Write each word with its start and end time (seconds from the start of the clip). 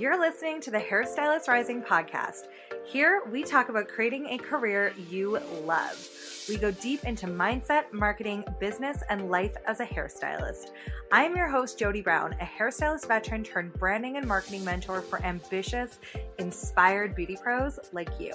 You're 0.00 0.18
listening 0.18 0.62
to 0.62 0.70
the 0.70 0.78
Hairstylist 0.78 1.46
Rising 1.46 1.82
podcast. 1.82 2.44
Here, 2.86 3.20
we 3.30 3.42
talk 3.42 3.68
about 3.68 3.86
creating 3.86 4.28
a 4.28 4.38
career 4.38 4.94
you 5.10 5.38
love. 5.66 6.08
We 6.48 6.56
go 6.56 6.70
deep 6.70 7.04
into 7.04 7.26
mindset, 7.26 7.92
marketing, 7.92 8.42
business, 8.58 9.02
and 9.10 9.30
life 9.30 9.54
as 9.66 9.80
a 9.80 9.84
hairstylist. 9.84 10.70
I 11.12 11.24
am 11.24 11.36
your 11.36 11.48
host, 11.48 11.78
Jody 11.78 12.00
Brown, 12.00 12.34
a 12.40 12.46
hairstylist 12.46 13.08
veteran 13.08 13.44
turned 13.44 13.74
branding 13.74 14.16
and 14.16 14.26
marketing 14.26 14.64
mentor 14.64 15.02
for 15.02 15.22
ambitious, 15.22 15.98
inspired 16.38 17.14
beauty 17.14 17.36
pros 17.36 17.78
like 17.92 18.08
you. 18.18 18.32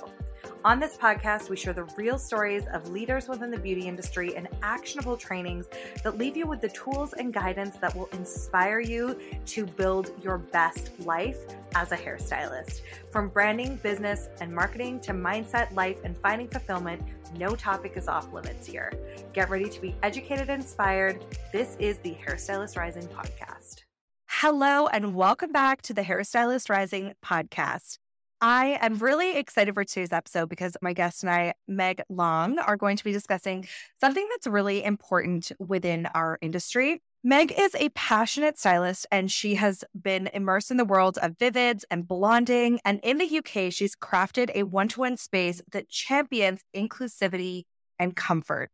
On 0.64 0.80
this 0.80 0.98
podcast, 0.98 1.50
we 1.50 1.56
share 1.56 1.74
the 1.74 1.84
real 1.96 2.18
stories 2.18 2.64
of 2.74 2.90
leaders 2.90 3.28
within 3.28 3.52
the 3.52 3.58
beauty 3.58 3.88
industry 3.88 4.36
and 4.36 4.48
actionable 4.64 5.16
trainings 5.16 5.68
that 6.04 6.18
leave 6.18 6.36
you 6.36 6.48
with 6.48 6.62
the 6.62 6.70
tools 6.70 7.14
and 7.14 7.34
guidance 7.34 7.78
that 7.78 7.96
will 7.96 8.10
inspire 8.14 8.80
you 8.80 9.20
to 9.46 9.66
build 9.66 10.12
your 10.24 10.38
best 10.38 10.92
life 11.02 11.38
as 11.76 11.92
a 11.92 11.98
hairstylist. 11.98 12.82
From 13.12 13.30
branding, 13.30 13.76
business, 13.78 14.28
and 14.42 14.52
marketing 14.52 15.00
to 15.02 15.14
mindset, 15.14 15.72
life, 15.74 16.00
and 16.04 16.18
finding 16.18 16.48
fulfillment, 16.48 17.02
no 17.38 17.56
topic 17.56 17.94
is 17.96 18.08
off 18.08 18.34
limits 18.34 18.66
here. 18.66 18.92
Get 19.34 19.50
ready 19.50 19.70
to 19.70 19.82
be 19.82 19.96
educated 20.02 20.50
and 20.50 20.62
inspired. 20.62 21.24
This 21.52 21.76
is 21.80 21.98
the 22.00 22.16
Hairstylist 22.26 22.76
Rising 22.78 23.08
podcast. 23.08 23.84
Hello, 24.28 24.88
and 24.88 25.16
welcome 25.16 25.52
back 25.52 25.82
to 25.84 25.94
the 25.94 26.02
Hairstylist 26.02 26.70
Rising 26.70 27.14
podcast. 27.24 28.00
I 28.42 28.78
am 28.82 28.98
really 28.98 29.38
excited 29.38 29.74
for 29.74 29.84
today's 29.84 30.12
episode 30.12 30.50
because 30.50 30.76
my 30.82 30.94
guest 30.94 31.24
and 31.24 31.32
I, 31.32 31.54
Meg 31.68 32.02
Long, 32.10 32.60
are 32.60 32.76
going 32.76 32.98
to 32.98 33.04
be 33.04 33.14
discussing 33.14 33.66
something 34.02 34.28
that's 34.30 34.46
really 34.46 34.84
important 34.84 35.52
within 35.58 36.06
our 36.08 36.38
industry. 36.42 37.02
Meg 37.24 37.54
is 37.58 37.74
a 37.76 37.90
passionate 37.90 38.60
stylist 38.60 39.08
and 39.12 39.32
she 39.32 39.56
has 39.56 39.84
been 40.00 40.28
immersed 40.34 40.70
in 40.70 40.78
the 40.78 40.86
world 40.86 41.18
of 41.22 41.38
vivids 41.38 41.84
and 41.90 42.08
blonding. 42.08 42.80
And 42.86 43.00
in 43.04 43.18
the 43.18 43.38
UK, 43.40 43.72
she's 43.72 43.96
crafted 43.96 44.52
a 44.54 44.64
one 44.64 44.90
to 44.90 45.00
one 45.00 45.18
space 45.18 45.62
that 45.72 45.90
champions 45.90 46.62
inclusivity 46.76 47.64
and 47.98 48.16
comfort. 48.16 48.70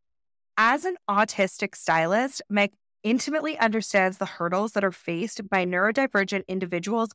As 0.57 0.85
an 0.85 0.97
autistic 1.09 1.75
stylist, 1.75 2.41
Meg 2.49 2.73
intimately 3.03 3.57
understands 3.57 4.17
the 4.17 4.25
hurdles 4.25 4.73
that 4.73 4.83
are 4.83 4.91
faced 4.91 5.47
by 5.49 5.65
neurodivergent 5.65 6.45
individuals 6.47 7.11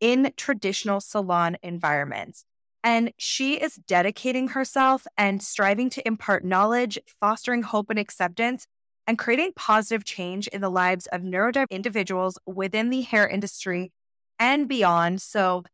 in 0.00 0.32
traditional 0.36 1.00
salon 1.00 1.56
environments. 1.62 2.44
And 2.84 3.12
she 3.16 3.54
is 3.60 3.74
dedicating 3.74 4.48
herself 4.48 5.06
and 5.16 5.42
striving 5.42 5.90
to 5.90 6.06
impart 6.06 6.44
knowledge, 6.44 6.98
fostering 7.20 7.62
hope 7.62 7.90
and 7.90 7.98
acceptance, 7.98 8.66
and 9.06 9.18
creating 9.18 9.52
positive 9.56 10.04
change 10.04 10.46
in 10.48 10.60
the 10.60 10.70
lives 10.70 11.06
of 11.06 11.22
neurodivergent 11.22 11.70
individuals 11.70 12.38
within 12.46 12.90
the 12.90 13.00
hair 13.02 13.26
industry 13.26 13.90
and 14.38 14.68
beyond. 14.68 15.20
So, 15.20 15.64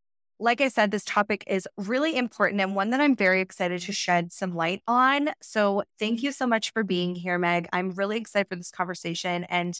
like 0.40 0.60
I 0.60 0.68
said, 0.68 0.90
this 0.90 1.04
topic 1.04 1.44
is 1.46 1.68
really 1.76 2.16
important 2.16 2.60
and 2.60 2.74
one 2.74 2.90
that 2.90 3.00
I'm 3.00 3.14
very 3.14 3.40
excited 3.40 3.80
to 3.82 3.92
shed 3.92 4.32
some 4.32 4.54
light 4.54 4.82
on. 4.86 5.30
So, 5.42 5.82
thank 5.98 6.18
mm-hmm. 6.18 6.26
you 6.26 6.32
so 6.32 6.46
much 6.46 6.72
for 6.72 6.82
being 6.84 7.14
here, 7.14 7.38
Meg. 7.38 7.68
I'm 7.72 7.90
really 7.90 8.16
excited 8.16 8.48
for 8.48 8.56
this 8.56 8.70
conversation. 8.70 9.44
And 9.44 9.78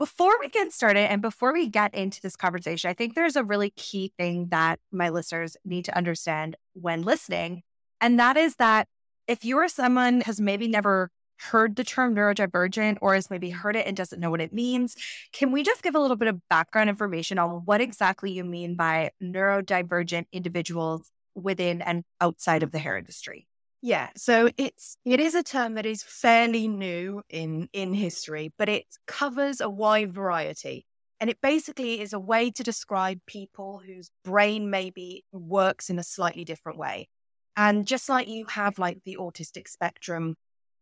before 0.00 0.40
we 0.40 0.48
get 0.48 0.72
started 0.72 1.10
and 1.10 1.20
before 1.20 1.52
we 1.52 1.68
get 1.68 1.94
into 1.94 2.22
this 2.22 2.34
conversation, 2.34 2.88
I 2.88 2.94
think 2.94 3.14
there's 3.14 3.36
a 3.36 3.44
really 3.44 3.68
key 3.76 4.14
thing 4.18 4.48
that 4.50 4.80
my 4.90 5.10
listeners 5.10 5.58
need 5.62 5.84
to 5.84 5.96
understand 5.96 6.56
when 6.72 7.02
listening. 7.02 7.62
And 8.00 8.18
that 8.18 8.38
is 8.38 8.56
that 8.56 8.88
if 9.28 9.44
you 9.44 9.58
are 9.58 9.68
someone 9.68 10.22
has 10.22 10.40
maybe 10.40 10.68
never 10.68 11.10
heard 11.50 11.76
the 11.76 11.84
term 11.84 12.14
neurodivergent 12.14 12.96
or 13.02 13.12
has 13.12 13.28
maybe 13.28 13.50
heard 13.50 13.76
it 13.76 13.86
and 13.86 13.94
doesn't 13.94 14.20
know 14.20 14.30
what 14.30 14.40
it 14.40 14.54
means, 14.54 14.96
can 15.34 15.52
we 15.52 15.62
just 15.62 15.82
give 15.82 15.94
a 15.94 16.00
little 16.00 16.16
bit 16.16 16.28
of 16.28 16.40
background 16.48 16.88
information 16.88 17.38
on 17.38 17.62
what 17.66 17.82
exactly 17.82 18.32
you 18.32 18.42
mean 18.42 18.76
by 18.76 19.10
neurodivergent 19.22 20.24
individuals 20.32 21.10
within 21.34 21.82
and 21.82 22.04
outside 22.22 22.62
of 22.62 22.72
the 22.72 22.78
hair 22.78 22.96
industry? 22.96 23.46
Yeah, 23.82 24.10
so 24.14 24.50
it's 24.58 24.96
it 25.06 25.20
is 25.20 25.34
a 25.34 25.42
term 25.42 25.74
that 25.74 25.86
is 25.86 26.02
fairly 26.02 26.68
new 26.68 27.22
in 27.30 27.68
in 27.72 27.94
history, 27.94 28.52
but 28.58 28.68
it 28.68 28.84
covers 29.06 29.60
a 29.60 29.70
wide 29.70 30.12
variety. 30.12 30.86
And 31.20 31.28
it 31.28 31.38
basically 31.42 32.00
is 32.00 32.12
a 32.14 32.20
way 32.20 32.50
to 32.50 32.62
describe 32.62 33.20
people 33.26 33.82
whose 33.84 34.10
brain 34.24 34.70
maybe 34.70 35.24
works 35.32 35.90
in 35.90 35.98
a 35.98 36.02
slightly 36.02 36.44
different 36.44 36.78
way. 36.78 37.08
And 37.56 37.86
just 37.86 38.08
like 38.08 38.26
you 38.28 38.46
have 38.46 38.78
like 38.78 38.98
the 39.04 39.18
autistic 39.20 39.68
spectrum 39.68 40.36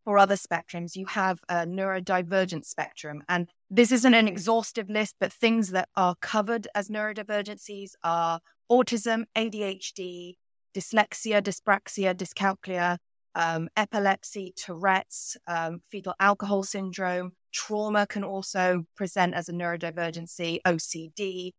or 0.06 0.16
other 0.16 0.36
spectrums, 0.36 0.94
you 0.94 1.06
have 1.06 1.40
a 1.48 1.66
neurodivergent 1.66 2.64
spectrum. 2.64 3.22
And 3.28 3.48
this 3.68 3.90
isn't 3.90 4.14
an 4.14 4.28
exhaustive 4.28 4.88
list, 4.88 5.16
but 5.18 5.32
things 5.32 5.70
that 5.70 5.88
are 5.96 6.14
covered 6.20 6.68
as 6.74 6.88
neurodivergencies 6.88 7.92
are 8.04 8.40
autism, 8.70 9.24
ADHD, 9.36 10.34
dyslexia, 10.74 11.42
dyspraxia, 11.42 12.14
dyscalculia, 12.14 12.98
um, 13.34 13.68
epilepsy, 13.76 14.52
Tourette's, 14.56 15.36
um, 15.46 15.80
fetal 15.90 16.14
alcohol 16.18 16.62
syndrome. 16.62 17.32
Trauma 17.52 18.06
can 18.06 18.24
also 18.24 18.84
present 18.96 19.34
as 19.34 19.48
a 19.48 19.52
neurodivergency, 19.52 20.60
OCD. 20.66 21.52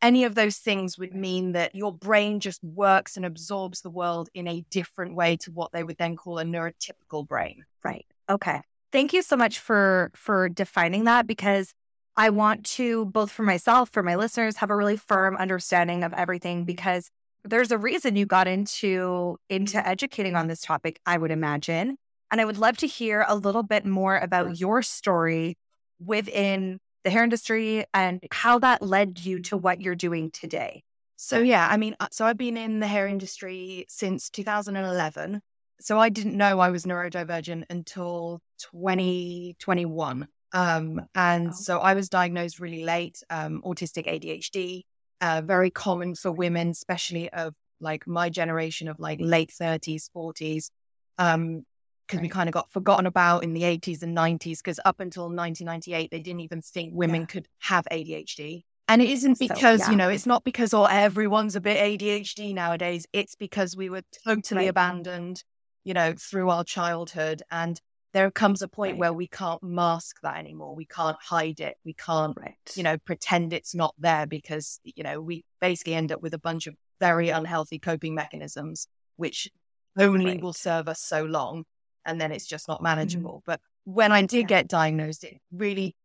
Any 0.00 0.24
of 0.24 0.34
those 0.34 0.58
things 0.58 0.98
would 0.98 1.14
mean 1.14 1.52
that 1.52 1.74
your 1.74 1.92
brain 1.92 2.40
just 2.40 2.62
works 2.62 3.16
and 3.16 3.24
absorbs 3.24 3.80
the 3.80 3.90
world 3.90 4.28
in 4.34 4.46
a 4.46 4.64
different 4.70 5.16
way 5.16 5.36
to 5.38 5.50
what 5.50 5.72
they 5.72 5.82
would 5.82 5.96
then 5.98 6.16
call 6.16 6.38
a 6.38 6.44
neurotypical 6.44 7.26
brain. 7.26 7.64
Right. 7.82 8.06
Okay. 8.28 8.60
Thank 8.92 9.12
you 9.12 9.22
so 9.22 9.36
much 9.36 9.58
for 9.58 10.12
for 10.14 10.48
defining 10.48 11.04
that 11.04 11.26
because 11.26 11.74
I 12.16 12.30
want 12.30 12.64
to 12.76 13.06
both 13.06 13.30
for 13.32 13.42
myself, 13.42 13.90
for 13.90 14.02
my 14.02 14.14
listeners, 14.14 14.56
have 14.58 14.70
a 14.70 14.76
really 14.76 14.96
firm 14.96 15.36
understanding 15.36 16.04
of 16.04 16.12
everything 16.12 16.64
because 16.64 17.10
there's 17.44 17.70
a 17.70 17.78
reason 17.78 18.16
you 18.16 18.26
got 18.26 18.48
into 18.48 19.38
into 19.48 19.86
educating 19.86 20.34
on 20.34 20.48
this 20.48 20.60
topic, 20.60 21.00
I 21.06 21.18
would 21.18 21.30
imagine. 21.30 21.96
And 22.30 22.40
I 22.40 22.44
would 22.44 22.58
love 22.58 22.76
to 22.78 22.86
hear 22.86 23.24
a 23.28 23.36
little 23.36 23.62
bit 23.62 23.84
more 23.84 24.16
about 24.16 24.58
your 24.58 24.82
story 24.82 25.56
within 26.00 26.80
the 27.04 27.10
hair 27.10 27.22
industry 27.22 27.84
and 27.92 28.20
how 28.32 28.58
that 28.60 28.82
led 28.82 29.20
you 29.20 29.40
to 29.42 29.56
what 29.56 29.80
you're 29.80 29.94
doing 29.94 30.30
today. 30.30 30.82
So 31.16 31.38
yeah, 31.38 31.68
I 31.70 31.76
mean, 31.76 31.94
uh, 32.00 32.08
so 32.10 32.24
I've 32.24 32.38
been 32.38 32.56
in 32.56 32.80
the 32.80 32.86
hair 32.86 33.06
industry 33.06 33.84
since 33.88 34.30
2011. 34.30 35.40
So 35.80 35.98
I 35.98 36.08
didn't 36.08 36.36
know 36.36 36.60
I 36.60 36.70
was 36.70 36.86
neurodivergent 36.86 37.64
until 37.70 38.40
2021. 38.72 40.26
Um, 40.52 41.06
and 41.14 41.48
oh. 41.48 41.52
so 41.52 41.78
I 41.78 41.94
was 41.94 42.08
diagnosed 42.08 42.58
really 42.58 42.84
late, 42.84 43.22
um, 43.28 43.60
autistic 43.64 44.06
ADHD 44.06 44.84
uh, 45.20 45.42
very 45.44 45.70
common 45.70 46.14
for 46.14 46.30
women, 46.30 46.68
especially 46.68 47.30
of 47.30 47.54
like 47.80 48.06
my 48.06 48.28
generation 48.28 48.88
of 48.88 48.98
like 48.98 49.18
late 49.20 49.50
30s, 49.50 50.08
40s. 50.14 50.70
Um, 51.18 51.64
because 52.06 52.18
right. 52.18 52.24
we 52.24 52.28
kind 52.28 52.48
of 52.50 52.52
got 52.52 52.70
forgotten 52.70 53.06
about 53.06 53.44
in 53.44 53.54
the 53.54 53.62
80s 53.62 54.02
and 54.02 54.14
90s, 54.14 54.58
because 54.58 54.78
up 54.84 55.00
until 55.00 55.24
1998, 55.24 56.10
they 56.10 56.20
didn't 56.20 56.40
even 56.40 56.60
think 56.60 56.92
women 56.94 57.22
yeah. 57.22 57.26
could 57.26 57.48
have 57.60 57.86
ADHD. 57.90 58.64
And 58.88 59.00
it 59.00 59.08
isn't 59.08 59.38
because, 59.38 59.80
so, 59.80 59.86
yeah. 59.86 59.90
you 59.90 59.96
know, 59.96 60.08
it's 60.10 60.26
not 60.26 60.44
because 60.44 60.74
oh 60.74 60.84
everyone's 60.84 61.56
a 61.56 61.60
bit 61.60 61.78
ADHD 61.78 62.54
nowadays. 62.54 63.06
It's 63.14 63.34
because 63.34 63.74
we 63.74 63.88
were 63.88 64.02
totally 64.26 64.64
right. 64.64 64.68
abandoned, 64.68 65.42
you 65.84 65.94
know, 65.94 66.12
through 66.18 66.50
our 66.50 66.64
childhood. 66.64 67.42
And 67.50 67.80
there 68.14 68.30
comes 68.30 68.62
a 68.62 68.68
point 68.68 68.92
right. 68.92 69.00
where 69.00 69.12
we 69.12 69.26
can't 69.26 69.62
mask 69.62 70.20
that 70.22 70.38
anymore. 70.38 70.76
We 70.76 70.86
can't 70.86 71.16
hide 71.20 71.58
it. 71.58 71.76
We 71.84 71.94
can't, 71.94 72.36
right. 72.40 72.54
you 72.76 72.84
know, 72.84 72.96
pretend 72.96 73.52
it's 73.52 73.74
not 73.74 73.92
there 73.98 74.24
because, 74.24 74.78
you 74.84 75.02
know, 75.02 75.20
we 75.20 75.44
basically 75.60 75.94
end 75.94 76.12
up 76.12 76.22
with 76.22 76.32
a 76.32 76.38
bunch 76.38 76.68
of 76.68 76.76
very 77.00 77.30
unhealthy 77.30 77.80
coping 77.80 78.14
mechanisms, 78.14 78.86
which 79.16 79.50
only 79.98 80.32
right. 80.32 80.42
will 80.42 80.52
serve 80.52 80.88
us 80.88 81.00
so 81.00 81.24
long. 81.24 81.64
And 82.06 82.20
then 82.20 82.30
it's 82.30 82.46
just 82.46 82.68
not 82.68 82.76
mm-hmm. 82.76 82.84
manageable. 82.84 83.42
Mm-hmm. 83.42 83.50
But 83.50 83.60
when 83.82 84.12
I 84.12 84.22
did 84.22 84.42
yeah. 84.42 84.46
get 84.46 84.68
diagnosed, 84.68 85.24
it 85.24 85.38
really, 85.52 85.96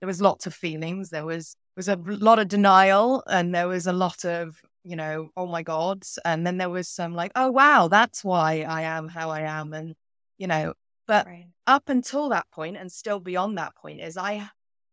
there 0.00 0.06
was 0.06 0.20
lots 0.20 0.46
of 0.46 0.52
feelings. 0.52 1.08
There 1.08 1.24
was, 1.24 1.56
was 1.74 1.88
a 1.88 1.96
lot 1.96 2.38
of 2.38 2.48
denial 2.48 3.24
and 3.26 3.54
there 3.54 3.66
was 3.66 3.86
a 3.86 3.94
lot 3.94 4.26
of, 4.26 4.60
you 4.84 4.94
know, 4.94 5.30
oh 5.38 5.46
my 5.46 5.62
God. 5.62 6.02
And 6.22 6.46
then 6.46 6.58
there 6.58 6.68
was 6.68 6.86
some 6.86 7.14
like, 7.14 7.32
oh, 7.34 7.50
wow, 7.50 7.88
that's 7.88 8.22
why 8.22 8.60
I 8.60 8.82
am 8.82 9.08
how 9.08 9.30
I 9.30 9.40
am. 9.40 9.72
And, 9.72 9.94
you 10.36 10.48
know, 10.48 10.74
but 11.06 11.26
right. 11.26 11.46
up 11.66 11.88
until 11.88 12.28
that 12.30 12.50
point 12.50 12.76
and 12.76 12.90
still 12.90 13.20
beyond 13.20 13.58
that 13.58 13.74
point 13.76 14.00
is 14.00 14.16
I 14.16 14.48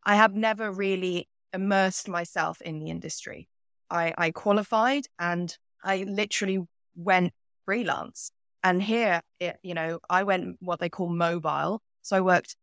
I 0.06 0.15
have 0.15 0.33
never 0.33 0.71
really 0.71 1.27
immersed 1.54 2.10
myself 2.10 2.62
in 2.62 2.80
the 2.80 2.89
industry. 2.89 3.48
I, 3.89 4.13
I 4.18 4.31
qualified 4.31 5.06
and 5.19 5.56
I 5.83 6.04
literally 6.04 6.60
went 6.95 7.31
freelance. 7.65 8.31
And 8.63 8.81
here, 8.81 9.21
it, 9.39 9.57
you 9.62 9.74
know, 9.74 10.00
I 10.10 10.24
went 10.24 10.57
what 10.60 10.80
they 10.80 10.89
call 10.89 11.10
mobile. 11.10 11.81
So 12.01 12.18
I 12.18 12.21
worked 12.21 12.56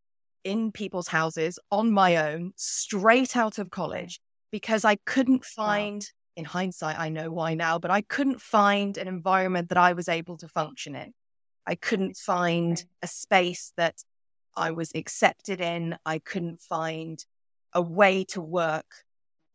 in 0.44 0.72
people's 0.72 1.08
houses 1.08 1.58
on 1.70 1.92
my 1.92 2.16
own, 2.16 2.52
straight 2.56 3.36
out 3.36 3.58
of 3.58 3.70
college, 3.70 4.20
because 4.50 4.84
I 4.84 4.96
couldn't 5.06 5.44
find, 5.44 6.02
wow. 6.02 6.08
in 6.36 6.44
hindsight, 6.44 6.98
I 6.98 7.10
know 7.10 7.30
why 7.30 7.54
now, 7.54 7.78
but 7.78 7.90
I 7.90 8.00
couldn't 8.02 8.40
find 8.40 8.96
an 8.96 9.08
environment 9.08 9.68
that 9.68 9.78
I 9.78 9.92
was 9.92 10.08
able 10.08 10.36
to 10.38 10.48
function 10.48 10.96
in. 10.96 11.12
I 11.70 11.76
couldn't 11.76 12.16
find 12.16 12.84
a 13.00 13.06
space 13.06 13.72
that 13.76 14.02
I 14.56 14.72
was 14.72 14.90
accepted 14.92 15.60
in. 15.60 15.96
I 16.04 16.18
couldn't 16.18 16.60
find 16.60 17.24
a 17.72 17.80
way 17.80 18.24
to 18.30 18.40
work 18.40 19.04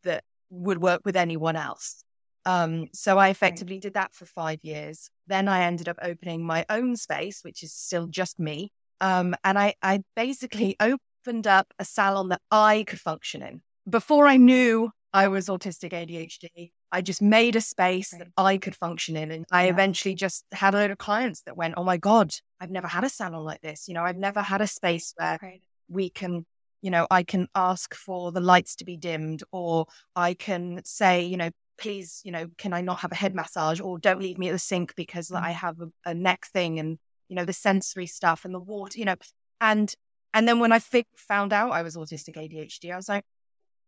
that 0.02 0.24
would 0.48 0.80
work 0.80 1.02
with 1.04 1.14
anyone 1.14 1.56
else. 1.56 2.02
Um, 2.46 2.86
so 2.94 3.18
I 3.18 3.28
effectively 3.28 3.78
did 3.78 3.92
that 3.94 4.14
for 4.14 4.24
five 4.24 4.60
years. 4.62 5.10
Then 5.26 5.46
I 5.46 5.64
ended 5.64 5.90
up 5.90 5.98
opening 6.00 6.42
my 6.42 6.64
own 6.70 6.96
space, 6.96 7.40
which 7.42 7.62
is 7.62 7.74
still 7.74 8.06
just 8.06 8.38
me. 8.38 8.72
Um, 9.02 9.34
and 9.44 9.58
I, 9.58 9.74
I 9.82 10.02
basically 10.14 10.74
opened 10.80 11.46
up 11.46 11.74
a 11.78 11.84
salon 11.84 12.30
that 12.30 12.40
I 12.50 12.84
could 12.88 13.00
function 13.00 13.42
in. 13.42 13.60
Before 13.86 14.26
I 14.26 14.38
knew 14.38 14.90
I 15.16 15.28
was 15.28 15.46
autistic 15.46 15.92
ADHD, 15.92 16.72
I 16.92 17.00
just 17.00 17.22
made 17.22 17.56
a 17.56 17.60
space 17.62 18.12
right. 18.12 18.18
that 18.18 18.28
I 18.36 18.58
could 18.58 18.76
function 18.76 19.16
in. 19.16 19.30
And 19.30 19.46
I 19.50 19.64
yeah. 19.64 19.70
eventually 19.70 20.14
just 20.14 20.44
had 20.52 20.74
a 20.74 20.76
load 20.76 20.90
of 20.90 20.98
clients 20.98 21.40
that 21.42 21.56
went, 21.56 21.72
Oh 21.78 21.84
my 21.84 21.96
God, 21.96 22.34
I've 22.60 22.70
never 22.70 22.86
had 22.86 23.02
a 23.02 23.08
salon 23.08 23.42
like 23.42 23.62
this. 23.62 23.88
You 23.88 23.94
know, 23.94 24.02
I've 24.02 24.18
never 24.18 24.42
had 24.42 24.60
a 24.60 24.66
space 24.66 25.14
where 25.16 25.38
right. 25.40 25.62
we 25.88 26.10
can, 26.10 26.44
you 26.82 26.90
know, 26.90 27.06
I 27.10 27.22
can 27.22 27.48
ask 27.54 27.94
for 27.94 28.30
the 28.30 28.42
lights 28.42 28.76
to 28.76 28.84
be 28.84 28.98
dimmed 28.98 29.42
or 29.52 29.86
I 30.14 30.34
can 30.34 30.82
say, 30.84 31.24
you 31.24 31.38
know, 31.38 31.48
please, 31.78 32.20
you 32.22 32.30
know, 32.30 32.48
can 32.58 32.74
I 32.74 32.82
not 32.82 33.00
have 33.00 33.12
a 33.12 33.16
head 33.16 33.34
massage 33.34 33.80
or 33.80 33.98
don't 33.98 34.20
leave 34.20 34.36
me 34.36 34.50
at 34.50 34.52
the 34.52 34.58
sink 34.58 34.94
because 34.96 35.28
mm-hmm. 35.28 35.46
I 35.46 35.52
have 35.52 35.80
a, 35.80 36.10
a, 36.10 36.12
neck 36.12 36.46
thing 36.52 36.78
and, 36.78 36.98
you 37.28 37.36
know, 37.36 37.46
the 37.46 37.54
sensory 37.54 38.06
stuff 38.06 38.44
and 38.44 38.52
the 38.52 38.60
water, 38.60 38.98
you 38.98 39.06
know. 39.06 39.16
And 39.62 39.94
and 40.34 40.46
then 40.46 40.58
when 40.58 40.72
I 40.72 40.80
found 41.16 41.54
out 41.54 41.72
I 41.72 41.80
was 41.80 41.96
autistic 41.96 42.36
ADHD, 42.36 42.92
I 42.92 42.96
was 42.96 43.08
like, 43.08 43.24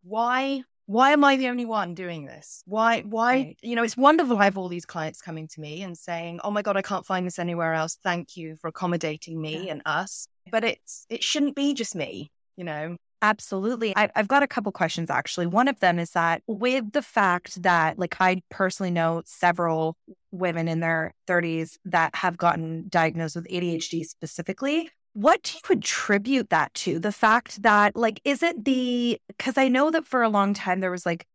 why 0.02 0.62
why 0.88 1.10
am 1.10 1.22
I 1.22 1.36
the 1.36 1.48
only 1.48 1.66
one 1.66 1.92
doing 1.92 2.24
this? 2.24 2.62
Why, 2.64 3.02
why, 3.02 3.32
right. 3.32 3.58
you 3.60 3.76
know, 3.76 3.82
it's 3.82 3.96
wonderful 3.96 4.38
I 4.38 4.44
have 4.44 4.56
all 4.56 4.68
these 4.68 4.86
clients 4.86 5.20
coming 5.20 5.46
to 5.48 5.60
me 5.60 5.82
and 5.82 5.96
saying, 5.96 6.40
oh 6.42 6.50
my 6.50 6.62
God, 6.62 6.78
I 6.78 6.82
can't 6.82 7.04
find 7.04 7.26
this 7.26 7.38
anywhere 7.38 7.74
else. 7.74 7.98
Thank 8.02 8.38
you 8.38 8.56
for 8.58 8.68
accommodating 8.68 9.38
me 9.38 9.66
yeah. 9.66 9.72
and 9.72 9.82
us. 9.84 10.28
But 10.50 10.64
it's, 10.64 11.04
it 11.10 11.22
shouldn't 11.22 11.56
be 11.56 11.74
just 11.74 11.94
me, 11.94 12.32
you 12.56 12.64
know? 12.64 12.96
Absolutely. 13.20 13.94
I, 13.96 14.08
have 14.14 14.28
got 14.28 14.42
a 14.42 14.46
couple 14.46 14.72
questions 14.72 15.10
actually. 15.10 15.46
One 15.46 15.68
of 15.68 15.78
them 15.80 15.98
is 15.98 16.12
that 16.12 16.40
with 16.46 16.92
the 16.92 17.02
fact 17.02 17.62
that, 17.64 17.98
like, 17.98 18.16
I 18.18 18.40
personally 18.48 18.90
know 18.90 19.20
several 19.26 19.94
women 20.30 20.68
in 20.68 20.80
their 20.80 21.12
30s 21.26 21.76
that 21.84 22.14
have 22.14 22.38
gotten 22.38 22.86
diagnosed 22.88 23.36
with 23.36 23.46
ADHD 23.48 24.06
specifically. 24.06 24.88
What 25.12 25.42
do 25.42 25.54
you 25.54 25.76
attribute 25.76 26.50
that 26.50 26.72
to? 26.74 26.98
The 26.98 27.12
fact 27.12 27.62
that, 27.62 27.96
like, 27.96 28.20
is 28.24 28.42
it 28.42 28.64
the, 28.64 29.20
because 29.26 29.58
I 29.58 29.68
know 29.68 29.90
that 29.90 30.06
for 30.06 30.22
a 30.22 30.28
long 30.28 30.54
time 30.54 30.80
there 30.80 30.90
was 30.90 31.06
like 31.06 31.26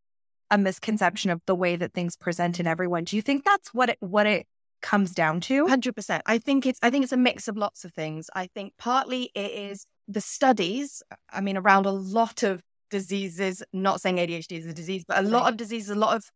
a 0.52 0.58
misconception 0.58 1.32
of 1.32 1.42
the 1.48 1.56
way 1.56 1.76
that 1.76 1.94
things 1.94 2.16
present 2.16 2.60
in 2.60 2.68
everyone. 2.68 3.04
Do 3.06 3.16
you 3.16 3.22
think 3.22 3.44
that's 3.44 3.74
what 3.74 3.90
it, 3.90 3.98
what 4.00 4.28
it 4.28 4.46
comes 4.82 5.12
down 5.12 5.42
to? 5.42 5.66
100%. 5.66 6.22
I 6.26 6.38
think 6.38 6.66
it's, 6.66 6.80
I 6.84 6.90
think 6.90 7.04
it's 7.04 7.12
a 7.12 7.18
mix 7.18 7.48
of 7.48 7.58
lots 7.58 7.84
of 7.84 7.94
things. 7.94 8.30
I 8.36 8.48
think 8.48 8.74
partly 8.78 9.32
it 9.34 9.52
is 9.52 9.86
the 10.08 10.22
studies, 10.22 11.02
uh, 11.12 11.16
I 11.32 11.42
mean, 11.42 11.58
around 11.58 11.86
a 11.86 11.92
lot 11.92 12.44
of 12.44 12.62
diseases, 12.92 13.64
not 13.74 14.02
saying 14.02 14.18
ADHD 14.18 14.60
is 14.60 14.68
a 14.68 14.74
disease, 14.74 15.04
but 15.08 15.18
a 15.18 15.28
lot 15.28 15.50
of 15.50 15.58
diseases, 15.58 15.90
a 15.90 15.96
lot 15.96 16.16
of 16.16 16.30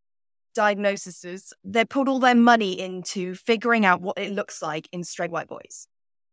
diagnoses, 0.56 1.54
they 1.63 1.86
put 1.86 2.07
all 2.07 2.19
their 2.19 2.34
money 2.34 2.80
into 2.80 3.36
figuring 3.36 3.86
out 3.86 4.01
what 4.01 4.18
it 4.18 4.34
looks 4.34 4.62
like 4.62 4.89
in 4.92 5.04
straight 5.04 5.30
white 5.30 5.48
boys. 5.48 5.88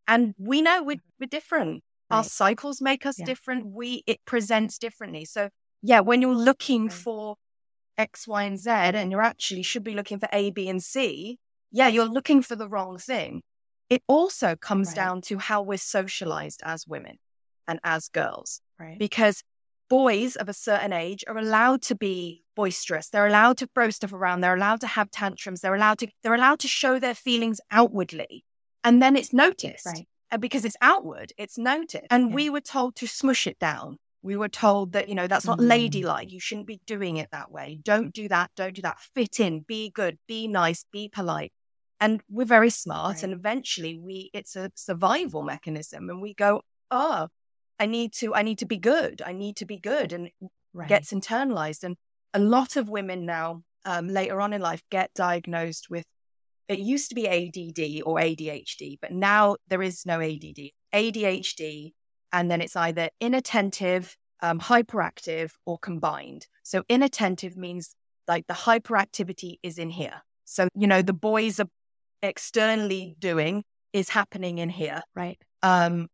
And 0.07 0.33
we 0.37 0.61
know 0.61 0.83
we're, 0.83 0.97
mm-hmm. 0.97 1.23
we're 1.23 1.27
different. 1.27 1.83
Right. 2.09 2.17
Our 2.17 2.23
cycles 2.23 2.81
make 2.81 3.05
us 3.05 3.17
yeah. 3.19 3.25
different. 3.25 3.65
We 3.65 4.03
it 4.05 4.19
presents 4.25 4.77
differently. 4.77 5.25
So 5.25 5.49
yeah, 5.81 6.01
when 6.01 6.21
you're 6.21 6.35
looking 6.35 6.83
right. 6.83 6.93
for 6.93 7.35
X, 7.97 8.27
Y, 8.27 8.43
and 8.43 8.59
Z, 8.59 8.69
and 8.69 9.11
you're 9.11 9.21
actually 9.21 9.63
should 9.63 9.83
be 9.83 9.93
looking 9.93 10.19
for 10.19 10.29
A, 10.31 10.51
B, 10.51 10.69
and 10.69 10.83
C, 10.83 11.39
yeah, 11.71 11.87
you're 11.87 12.05
looking 12.05 12.41
for 12.41 12.55
the 12.55 12.69
wrong 12.69 12.97
thing. 12.97 13.41
It 13.89 14.01
also 14.07 14.55
comes 14.55 14.89
right. 14.89 14.95
down 14.95 15.21
to 15.21 15.37
how 15.37 15.61
we're 15.61 15.77
socialized 15.77 16.61
as 16.63 16.87
women 16.87 17.17
and 17.67 17.79
as 17.83 18.07
girls. 18.07 18.61
Right. 18.79 18.97
Because 18.99 19.43
boys 19.89 20.35
of 20.35 20.49
a 20.49 20.53
certain 20.53 20.93
age 20.93 21.23
are 21.27 21.37
allowed 21.37 21.81
to 21.83 21.95
be 21.95 22.43
boisterous. 22.55 23.09
They're 23.09 23.27
allowed 23.27 23.57
to 23.57 23.67
throw 23.67 23.89
stuff 23.89 24.13
around. 24.13 24.41
They're 24.41 24.55
allowed 24.55 24.81
to 24.81 24.87
have 24.87 25.11
tantrums. 25.11 25.61
They're 25.61 25.75
allowed 25.75 25.99
to 25.99 26.07
they're 26.23 26.33
allowed 26.33 26.59
to 26.59 26.67
show 26.67 26.99
their 26.99 27.15
feelings 27.15 27.59
outwardly 27.71 28.43
and 28.85 29.01
then 29.01 29.17
it's 29.17 29.33
noticed. 29.33 29.85
Right. 29.85 30.07
And 30.31 30.41
because 30.41 30.63
it's 30.63 30.77
outward, 30.81 31.33
it's 31.37 31.57
noticed. 31.57 32.05
And 32.09 32.29
yeah. 32.29 32.35
we 32.35 32.49
were 32.49 32.61
told 32.61 32.95
to 32.97 33.07
smush 33.07 33.47
it 33.47 33.59
down. 33.59 33.97
We 34.21 34.37
were 34.37 34.49
told 34.49 34.93
that, 34.93 35.09
you 35.09 35.15
know, 35.15 35.27
that's 35.27 35.45
not 35.45 35.59
mm. 35.59 35.67
ladylike. 35.67 36.31
You 36.31 36.39
shouldn't 36.39 36.67
be 36.67 36.81
doing 36.87 37.17
it 37.17 37.29
that 37.31 37.51
way. 37.51 37.79
Don't 37.83 38.13
do 38.13 38.27
that. 38.29 38.51
Don't 38.55 38.73
do 38.73 38.81
that. 38.81 38.99
Fit 39.13 39.39
in, 39.39 39.59
be 39.61 39.91
good, 39.91 40.17
be 40.27 40.47
nice, 40.47 40.85
be 40.91 41.09
polite. 41.09 41.51
And 41.99 42.21
we're 42.29 42.45
very 42.45 42.69
smart. 42.69 43.15
Right. 43.15 43.23
And 43.23 43.33
eventually 43.33 43.99
we 43.99 44.29
it's 44.33 44.55
a 44.55 44.71
survival 44.75 45.43
mechanism. 45.43 46.09
And 46.09 46.21
we 46.21 46.33
go, 46.33 46.61
oh, 46.89 47.27
I 47.79 47.85
need 47.85 48.13
to, 48.13 48.33
I 48.33 48.41
need 48.41 48.59
to 48.59 48.65
be 48.65 48.77
good. 48.77 49.21
I 49.25 49.33
need 49.33 49.57
to 49.57 49.65
be 49.65 49.77
good. 49.77 50.11
And 50.11 50.29
right. 50.73 50.87
gets 50.87 51.13
internalized. 51.13 51.83
And 51.83 51.95
a 52.33 52.39
lot 52.39 52.77
of 52.77 52.89
women 52.89 53.25
now, 53.25 53.63
um, 53.85 54.07
later 54.07 54.41
on 54.41 54.53
in 54.53 54.61
life, 54.61 54.81
get 54.89 55.11
diagnosed 55.13 55.87
with 55.89 56.05
it 56.67 56.79
used 56.79 57.09
to 57.09 57.15
be 57.15 57.27
ADD 57.27 58.03
or 58.05 58.17
ADHD, 58.17 58.97
but 59.01 59.11
now 59.11 59.57
there 59.67 59.81
is 59.81 60.05
no 60.05 60.19
ADD, 60.19 60.71
ADHD, 60.93 61.93
and 62.33 62.49
then 62.49 62.61
it's 62.61 62.75
either 62.75 63.09
inattentive, 63.19 64.17
um, 64.41 64.59
hyperactive, 64.59 65.51
or 65.65 65.77
combined. 65.77 66.47
So 66.63 66.83
inattentive 66.89 67.55
means 67.55 67.95
like 68.27 68.47
the 68.47 68.53
hyperactivity 68.53 69.59
is 69.61 69.77
in 69.77 69.89
here. 69.89 70.21
So, 70.45 70.67
you 70.75 70.87
know, 70.87 71.01
the 71.01 71.13
boys 71.13 71.59
are 71.59 71.69
externally 72.21 73.15
doing 73.19 73.63
is 73.93 74.09
happening 74.09 74.57
in 74.57 74.69
here. 74.69 75.01
Right. 75.15 75.39
Um, 75.61 76.07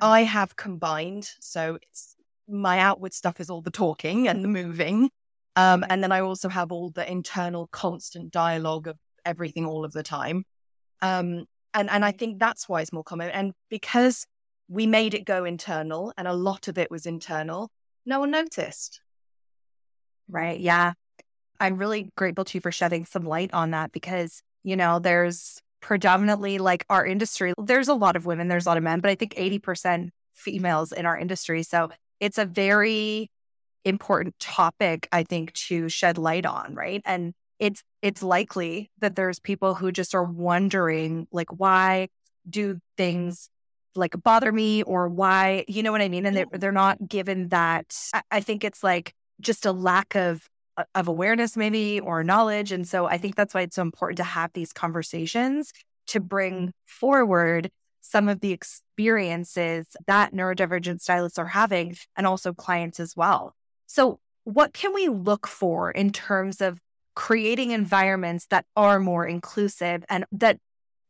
I 0.00 0.22
have 0.22 0.56
combined. 0.56 1.30
So 1.40 1.78
it's 1.82 2.16
my 2.48 2.78
outward 2.78 3.12
stuff 3.12 3.40
is 3.40 3.50
all 3.50 3.62
the 3.62 3.70
talking 3.70 4.28
and 4.28 4.42
the 4.42 4.48
moving. 4.48 5.10
Um, 5.56 5.84
and 5.88 6.02
then 6.02 6.12
I 6.12 6.20
also 6.20 6.48
have 6.48 6.72
all 6.72 6.90
the 6.90 7.10
internal 7.10 7.66
constant 7.68 8.30
dialogue 8.30 8.86
of 8.86 8.96
everything 9.28 9.66
all 9.66 9.84
of 9.84 9.92
the 9.92 10.02
time. 10.02 10.44
Um, 11.02 11.44
and, 11.74 11.90
and 11.90 12.04
I 12.04 12.12
think 12.12 12.38
that's 12.38 12.68
why 12.68 12.80
it's 12.80 12.92
more 12.92 13.04
common. 13.04 13.30
And 13.30 13.52
because 13.68 14.26
we 14.68 14.86
made 14.86 15.14
it 15.14 15.24
go 15.24 15.44
internal 15.44 16.12
and 16.16 16.26
a 16.26 16.32
lot 16.32 16.66
of 16.66 16.78
it 16.78 16.90
was 16.90 17.06
internal, 17.06 17.70
no 18.04 18.20
one 18.20 18.30
noticed. 18.30 19.00
Right. 20.28 20.58
Yeah. 20.58 20.94
I'm 21.60 21.76
really 21.76 22.10
grateful 22.16 22.44
to 22.46 22.56
you 22.56 22.60
for 22.60 22.72
shedding 22.72 23.04
some 23.04 23.24
light 23.24 23.52
on 23.52 23.70
that 23.72 23.92
because, 23.92 24.42
you 24.62 24.76
know, 24.76 24.98
there's 24.98 25.60
predominantly 25.80 26.58
like 26.58 26.84
our 26.88 27.06
industry, 27.06 27.52
there's 27.58 27.88
a 27.88 27.94
lot 27.94 28.16
of 28.16 28.26
women, 28.26 28.48
there's 28.48 28.66
a 28.66 28.68
lot 28.68 28.76
of 28.76 28.82
men, 28.82 29.00
but 29.00 29.10
I 29.10 29.14
think 29.14 29.34
80% 29.34 30.10
females 30.34 30.92
in 30.92 31.06
our 31.06 31.18
industry. 31.18 31.62
So 31.62 31.90
it's 32.20 32.38
a 32.38 32.44
very 32.44 33.30
important 33.84 34.38
topic, 34.38 35.08
I 35.12 35.22
think, 35.22 35.52
to 35.54 35.88
shed 35.88 36.18
light 36.18 36.46
on. 36.46 36.74
Right. 36.74 37.02
And 37.04 37.34
it's 37.58 37.82
it's 38.02 38.22
likely 38.22 38.90
that 39.00 39.16
there's 39.16 39.40
people 39.40 39.74
who 39.74 39.92
just 39.92 40.14
are 40.14 40.24
wondering 40.24 41.26
like 41.32 41.50
why 41.50 42.08
do 42.48 42.78
things 42.96 43.50
like 43.94 44.14
bother 44.22 44.52
me? 44.52 44.82
or 44.84 45.08
why 45.08 45.64
you 45.68 45.82
know 45.82 45.92
what 45.92 46.00
i 46.00 46.08
mean? 46.08 46.26
And 46.26 46.36
they're, 46.36 46.46
they're 46.52 46.72
not 46.72 47.08
given 47.08 47.48
that 47.48 47.96
i 48.30 48.40
think 48.40 48.64
it's 48.64 48.82
like 48.82 49.14
just 49.40 49.66
a 49.66 49.72
lack 49.72 50.14
of 50.14 50.48
uh, 50.76 50.84
of 50.94 51.08
awareness 51.08 51.56
maybe 51.56 52.00
or 52.00 52.22
knowledge. 52.24 52.72
And 52.72 52.86
so 52.86 53.06
i 53.06 53.18
think 53.18 53.34
that's 53.34 53.54
why 53.54 53.62
it's 53.62 53.76
so 53.76 53.82
important 53.82 54.18
to 54.18 54.24
have 54.24 54.52
these 54.52 54.72
conversations 54.72 55.72
to 56.08 56.20
bring 56.20 56.72
forward 56.86 57.70
some 58.00 58.28
of 58.28 58.40
the 58.40 58.52
experiences 58.52 59.86
that 60.06 60.32
neurodivergent 60.32 61.00
stylists 61.00 61.38
are 61.38 61.48
having 61.48 61.96
and 62.16 62.26
also 62.26 62.54
clients 62.54 62.98
as 62.98 63.14
well. 63.14 63.54
So 63.86 64.18
what 64.44 64.72
can 64.72 64.94
we 64.94 65.08
look 65.08 65.46
for 65.46 65.90
in 65.90 66.10
terms 66.10 66.62
of 66.62 66.78
creating 67.18 67.72
environments 67.72 68.46
that 68.46 68.64
are 68.76 69.00
more 69.00 69.26
inclusive 69.26 70.04
and 70.08 70.24
that 70.30 70.56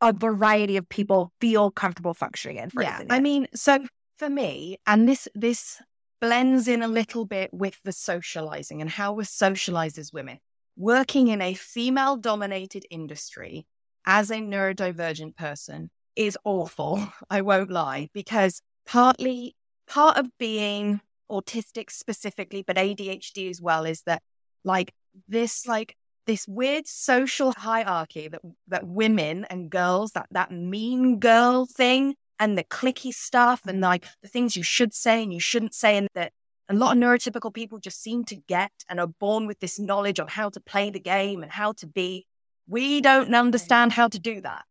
a 0.01 0.11
variety 0.11 0.79
of 0.79 0.89
people 0.89 1.31
feel 1.39 1.71
comfortable 1.71 2.15
functioning 2.15 2.57
in. 2.57 2.71
yeah, 2.81 3.03
I 3.11 3.21
mean, 3.21 3.47
so 3.55 3.85
for 4.17 4.31
me, 4.31 4.79
and 4.87 5.07
this 5.07 5.29
this 5.35 5.83
blends 6.19 6.67
in 6.67 6.83
a 6.83 6.89
little 6.89 7.27
bit 7.27 7.53
with 7.53 7.79
the 7.85 7.93
socializing 7.93 8.81
and 8.81 8.89
how 8.89 9.13
we're 9.13 9.25
socialized 9.25 9.99
as 9.99 10.11
women. 10.11 10.39
Working 10.79 11.29
in 11.29 11.43
a 11.43 11.53
female 11.53 12.17
dominated 12.17 12.87
industry 12.91 13.67
as 14.07 14.31
a 14.31 14.37
neurodivergent 14.37 15.37
person 15.37 15.91
is 16.17 16.39
awful. 16.43 17.07
I 17.31 17.43
won't 17.43 17.71
lie, 17.71 18.09
because 18.15 18.63
partly 18.87 19.55
part 19.87 20.17
of 20.17 20.31
being 20.39 21.03
autistic 21.31 21.91
specifically, 21.91 22.65
but 22.67 22.77
ADHD 22.77 23.51
as 23.51 23.61
well, 23.61 23.85
is 23.85 24.01
that 24.07 24.23
like 24.65 24.95
this 25.29 25.67
like 25.67 25.97
this 26.27 26.47
weird 26.47 26.87
social 26.87 27.53
hierarchy 27.57 28.29
that 28.29 28.43
that 28.69 28.87
women 28.87 29.45
and 29.47 29.71
girls 29.71 30.13
that 30.13 30.27
that 30.31 30.53
mean 30.53 31.19
girl 31.19 31.67
thing 31.67 32.15
and 32.39 32.57
the 32.57 32.65
clicky 32.65 33.13
stuff 33.13 33.63
and 33.67 33.81
like 33.81 34.07
the 34.23 34.29
things 34.29 34.57
you 34.57 34.63
should 34.63 34.95
say 34.95 35.23
and 35.23 35.33
you 35.33 35.41
shouldn't 35.41 35.75
say 35.75 35.97
and 35.97 36.09
that 36.15 36.33
a 36.69 36.75
lot 36.75 36.97
of 36.97 37.03
neurotypical 37.03 37.53
people 37.53 37.79
just 37.79 38.03
seem 38.03 38.25
to 38.25 38.37
get 38.37 38.71
and 38.89 39.01
are 39.01 39.07
born 39.07 39.47
with 39.47 39.59
this 39.61 39.79
knowledge 39.79 40.19
of 40.19 40.29
how 40.29 40.51
to 40.51 40.61
play 40.61 40.91
the 40.91 41.01
game 41.01 41.43
and 41.43 41.51
how 41.51 41.73
to 41.73 41.87
be. 41.87 42.27
We 42.67 43.01
don't 43.01 43.35
understand 43.35 43.93
how 43.93 44.09
to 44.09 44.19
do 44.19 44.43
that. 44.43 44.67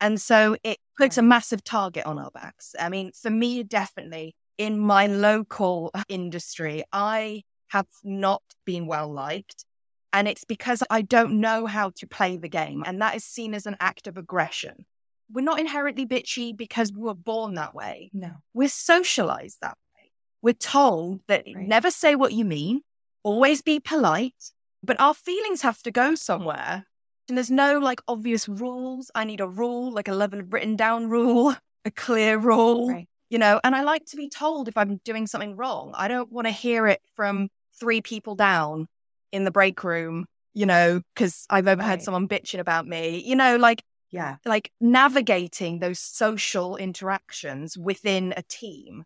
And 0.00 0.20
so 0.20 0.56
it 0.62 0.78
puts 0.96 1.18
a 1.18 1.22
massive 1.22 1.64
target 1.64 2.06
on 2.06 2.18
our 2.18 2.30
backs. 2.30 2.76
I 2.78 2.88
mean 2.88 3.10
for 3.12 3.30
me 3.30 3.64
definitely 3.64 4.36
in 4.58 4.78
my 4.78 5.06
local 5.06 5.90
industry 6.08 6.84
i 6.92 7.42
have 7.68 7.86
not 8.04 8.42
been 8.64 8.86
well 8.86 9.12
liked 9.12 9.64
And 10.12 10.26
it's 10.26 10.44
because 10.44 10.82
I 10.88 11.02
don't 11.02 11.40
know 11.40 11.66
how 11.66 11.90
to 11.96 12.06
play 12.06 12.38
the 12.38 12.48
game. 12.48 12.82
And 12.86 13.02
that 13.02 13.16
is 13.16 13.24
seen 13.24 13.52
as 13.52 13.66
an 13.66 13.76
act 13.80 14.06
of 14.06 14.16
aggression. 14.16 14.86
We're 15.30 15.44
not 15.44 15.60
inherently 15.60 16.06
bitchy 16.06 16.56
because 16.56 16.92
we 16.92 17.02
were 17.02 17.14
born 17.14 17.54
that 17.54 17.74
way. 17.74 18.10
No. 18.14 18.30
We're 18.54 18.68
socialized 18.68 19.58
that 19.60 19.76
way. 19.94 20.10
We're 20.40 20.54
told 20.54 21.20
that 21.28 21.44
right. 21.46 21.68
never 21.68 21.90
say 21.90 22.14
what 22.14 22.32
you 22.32 22.44
mean, 22.44 22.80
always 23.24 23.60
be 23.60 23.78
polite, 23.78 24.52
but 24.82 24.98
our 25.00 25.12
feelings 25.12 25.62
have 25.62 25.82
to 25.82 25.90
go 25.90 26.14
somewhere. 26.14 26.86
And 27.28 27.36
there's 27.36 27.50
no 27.50 27.78
like 27.78 28.00
obvious 28.06 28.48
rules. 28.48 29.10
I 29.14 29.24
need 29.24 29.40
a 29.40 29.48
rule, 29.48 29.92
like 29.92 30.08
a 30.08 30.14
level 30.14 30.40
written 30.42 30.76
down 30.76 31.10
rule, 31.10 31.54
a 31.84 31.90
clear 31.90 32.38
rule, 32.38 32.88
right. 32.88 33.08
you 33.28 33.38
know, 33.38 33.60
and 33.64 33.74
I 33.74 33.82
like 33.82 34.06
to 34.06 34.16
be 34.16 34.30
told 34.30 34.68
if 34.68 34.76
I'm 34.76 35.00
doing 35.04 35.26
something 35.26 35.56
wrong. 35.56 35.92
I 35.94 36.08
don't 36.08 36.30
want 36.32 36.46
to 36.46 36.52
hear 36.52 36.86
it 36.86 37.02
from 37.16 37.48
three 37.78 38.00
people 38.00 38.34
down 38.34 38.86
in 39.32 39.44
the 39.44 39.50
break 39.50 39.82
room, 39.84 40.26
you 40.54 40.66
know, 40.66 41.00
because 41.14 41.46
I've 41.50 41.68
overheard 41.68 41.90
right. 41.90 42.02
someone 42.02 42.28
bitching 42.28 42.60
about 42.60 42.86
me, 42.86 43.22
you 43.24 43.36
know, 43.36 43.56
like, 43.56 43.82
yeah, 44.10 44.36
like 44.44 44.70
navigating 44.80 45.80
those 45.80 45.98
social 45.98 46.76
interactions 46.76 47.76
within 47.76 48.32
a 48.36 48.42
team, 48.42 49.04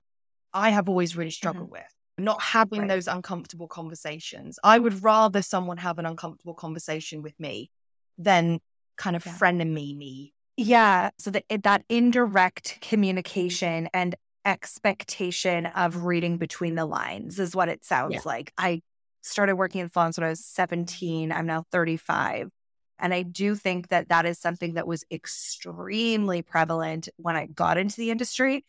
I 0.53 0.71
have 0.71 0.89
always 0.89 1.17
really 1.17 1.31
struggled 1.31 1.67
mm-hmm. 1.67 1.73
with. 1.73 1.95
Not 2.19 2.43
having 2.43 2.81
right. 2.81 2.89
those 2.89 3.09
uncomfortable 3.09 3.67
conversations. 3.67 4.59
I 4.63 4.79
would 4.79 5.03
rather 5.03 5.41
someone 5.41 5.79
have 5.79 5.99
an 5.99 6.05
uncomfortable 6.05 6.53
conversation 6.53 7.23
with 7.23 7.39
me 7.41 7.71
than 8.19 8.61
kind 8.99 9.17
of 9.17 9.25
yeah. 9.25 9.33
frenemy 9.33 9.97
me. 9.97 10.35
Yeah. 10.59 11.11
So 11.19 11.31
that 11.31 11.45
that 11.63 11.85
indirect 11.89 12.79
communication 12.83 13.89
and 13.95 14.15
expectation 14.45 15.67
of 15.67 16.05
reading 16.05 16.39
between 16.39 16.75
the 16.75 16.87
lines 16.87 17.39
is 17.39 17.55
what 17.55 17.69
it 17.69 17.85
sounds 17.85 18.15
yeah. 18.15 18.21
like. 18.25 18.53
I 18.57 18.83
started 19.23 19.57
working 19.57 19.81
in 19.81 19.91
salons 19.91 20.19
when 20.19 20.27
I 20.27 20.31
was 20.31 20.45
17. 20.45 21.33
I'm 21.33 21.47
now 21.47 21.65
35. 21.71 22.51
And 22.99 23.15
I 23.15 23.23
do 23.23 23.55
think 23.55 23.89
that 23.89 24.09
that 24.09 24.27
is 24.27 24.39
something 24.39 24.75
that 24.75 24.87
was 24.87 25.05
extremely 25.11 26.43
prevalent 26.43 27.09
when 27.17 27.37
I 27.37 27.47
got 27.47 27.79
into 27.79 27.97
the 27.97 28.11
industry. 28.11 28.65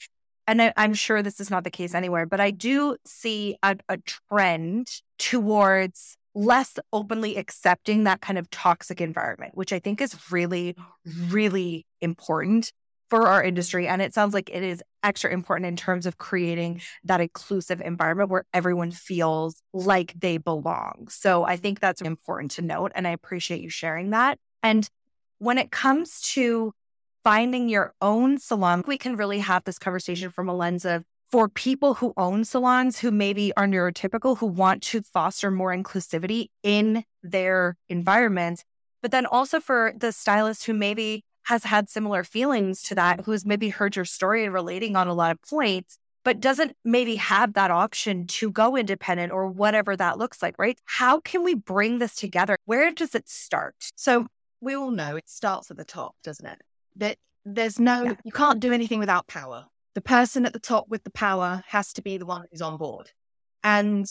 And 0.47 0.61
I, 0.61 0.73
am 0.77 0.93
sure 0.93 1.21
this 1.21 1.39
is 1.39 1.51
not 1.51 1.63
the 1.63 1.69
case 1.69 1.93
anywhere, 1.93 2.25
but 2.25 2.39
I 2.39 2.51
do 2.51 2.97
see 3.05 3.57
a, 3.61 3.77
a 3.87 3.97
trend 4.29 4.87
towards 5.19 6.17
less 6.33 6.77
openly 6.93 7.35
accepting 7.37 8.05
that 8.05 8.21
kind 8.21 8.39
of 8.39 8.49
toxic 8.49 9.01
environment, 9.01 9.55
which 9.55 9.73
I 9.73 9.79
think 9.79 10.01
is 10.01 10.15
really, 10.31 10.75
really 11.27 11.85
important 11.99 12.71
for 13.11 13.27
our 13.27 13.43
industry. 13.43 13.89
And 13.89 14.01
it 14.01 14.13
sounds 14.13 14.33
like 14.33 14.49
it 14.49 14.63
is 14.63 14.81
extra 15.03 15.31
important 15.31 15.67
in 15.67 15.75
terms 15.75 16.05
of 16.05 16.17
creating 16.17 16.79
that 17.03 17.19
inclusive 17.19 17.81
environment 17.81 18.29
where 18.29 18.45
everyone 18.53 18.91
feels 18.91 19.61
like 19.73 20.13
they 20.17 20.37
belong. 20.37 21.07
So 21.09 21.43
I 21.43 21.57
think 21.57 21.81
that's 21.81 22.01
important 22.01 22.51
to 22.51 22.61
note. 22.61 22.93
And 22.95 23.05
I 23.05 23.11
appreciate 23.11 23.59
you 23.59 23.69
sharing 23.69 24.11
that. 24.11 24.39
And 24.63 24.89
when 25.39 25.57
it 25.57 25.71
comes 25.71 26.21
to 26.35 26.73
finding 27.21 27.67
your 27.67 27.93
own 28.01 28.37
salon, 28.37 28.85
we 28.87 28.97
can 28.97 29.17
really 29.17 29.39
have 29.39 29.65
this 29.65 29.77
conversation 29.77 30.31
from 30.31 30.47
a 30.47 30.55
lens 30.55 30.85
of 30.85 31.03
for 31.29 31.49
people 31.49 31.95
who 31.95 32.13
own 32.15 32.45
salons 32.45 32.99
who 32.99 33.11
maybe 33.11 33.51
are 33.57 33.67
neurotypical, 33.67 34.37
who 34.37 34.45
want 34.45 34.83
to 34.83 35.01
foster 35.01 35.51
more 35.51 35.75
inclusivity 35.75 36.47
in 36.63 37.03
their 37.21 37.75
environment, 37.89 38.63
but 39.01 39.11
then 39.11 39.25
also 39.25 39.59
for 39.59 39.91
the 39.97 40.13
stylist 40.13 40.65
who 40.65 40.73
maybe 40.73 41.25
has 41.43 41.63
had 41.63 41.89
similar 41.89 42.23
feelings 42.23 42.81
to 42.83 42.95
that, 42.95 43.21
who's 43.21 43.45
maybe 43.45 43.69
heard 43.69 43.95
your 43.95 44.05
story 44.05 44.43
and 44.43 44.53
relating 44.53 44.95
on 44.95 45.07
a 45.07 45.13
lot 45.13 45.31
of 45.31 45.41
points, 45.41 45.97
but 46.23 46.39
doesn't 46.39 46.75
maybe 46.83 47.15
have 47.15 47.53
that 47.53 47.71
option 47.71 48.27
to 48.27 48.51
go 48.51 48.75
independent 48.77 49.31
or 49.31 49.47
whatever 49.47 49.95
that 49.95 50.17
looks 50.17 50.41
like, 50.41 50.55
right? 50.59 50.79
How 50.85 51.19
can 51.19 51.43
we 51.43 51.55
bring 51.55 51.99
this 51.99 52.15
together? 52.15 52.57
Where 52.65 52.91
does 52.91 53.15
it 53.15 53.27
start? 53.27 53.75
So 53.95 54.27
we 54.59 54.75
all 54.75 54.91
know 54.91 55.15
it 55.15 55.29
starts 55.29 55.71
at 55.71 55.77
the 55.77 55.85
top, 55.85 56.15
doesn't 56.23 56.45
it? 56.45 56.61
That 56.97 57.17
there's 57.43 57.79
no, 57.79 58.03
yeah. 58.03 58.13
you 58.23 58.31
can't 58.31 58.59
do 58.59 58.71
anything 58.71 58.99
without 58.99 59.27
power. 59.27 59.65
The 59.95 60.01
person 60.01 60.45
at 60.45 60.53
the 60.53 60.59
top 60.59 60.87
with 60.89 61.03
the 61.03 61.11
power 61.11 61.63
has 61.67 61.91
to 61.93 62.01
be 62.01 62.17
the 62.17 62.25
one 62.25 62.45
who's 62.51 62.61
on 62.61 62.77
board. 62.77 63.11
And 63.63 64.05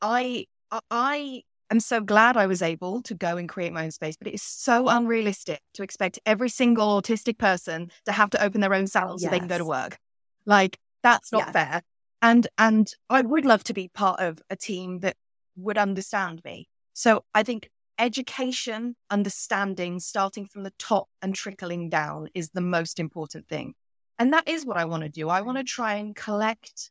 I, 0.00 0.46
I 0.90 1.42
I'm 1.70 1.80
so 1.80 2.00
glad 2.00 2.36
I 2.36 2.46
was 2.46 2.62
able 2.62 3.02
to 3.02 3.14
go 3.14 3.36
and 3.36 3.48
create 3.48 3.72
my 3.72 3.84
own 3.84 3.90
space, 3.90 4.16
but 4.16 4.26
it 4.26 4.34
is 4.34 4.42
so 4.42 4.88
unrealistic 4.88 5.60
to 5.74 5.82
expect 5.82 6.18
every 6.24 6.48
single 6.48 7.00
autistic 7.00 7.38
person 7.38 7.90
to 8.06 8.12
have 8.12 8.30
to 8.30 8.42
open 8.42 8.60
their 8.60 8.74
own 8.74 8.86
salon 8.86 9.16
yes. 9.18 9.24
so 9.24 9.30
they 9.30 9.38
can 9.38 9.48
go 9.48 9.58
to 9.58 9.64
work. 9.64 9.98
Like 10.46 10.78
that's 11.02 11.30
not 11.32 11.52
fair. 11.52 11.82
And 12.22 12.46
and 12.56 12.90
I 13.10 13.20
would 13.20 13.44
love 13.44 13.64
to 13.64 13.74
be 13.74 13.88
part 13.88 14.20
of 14.20 14.40
a 14.50 14.56
team 14.56 15.00
that 15.00 15.16
would 15.56 15.78
understand 15.78 16.42
me. 16.44 16.68
So 16.94 17.24
I 17.34 17.42
think 17.42 17.70
education, 17.98 18.96
understanding, 19.10 20.00
starting 20.00 20.46
from 20.46 20.62
the 20.62 20.72
top 20.78 21.08
and 21.20 21.34
trickling 21.34 21.90
down 21.90 22.28
is 22.34 22.50
the 22.50 22.60
most 22.60 22.98
important 22.98 23.46
thing. 23.46 23.74
And 24.18 24.32
that 24.32 24.48
is 24.48 24.64
what 24.64 24.76
I 24.76 24.86
want 24.86 25.02
to 25.02 25.08
do. 25.08 25.28
I 25.28 25.42
want 25.42 25.58
to 25.58 25.64
try 25.64 25.94
and 25.94 26.16
collect 26.16 26.90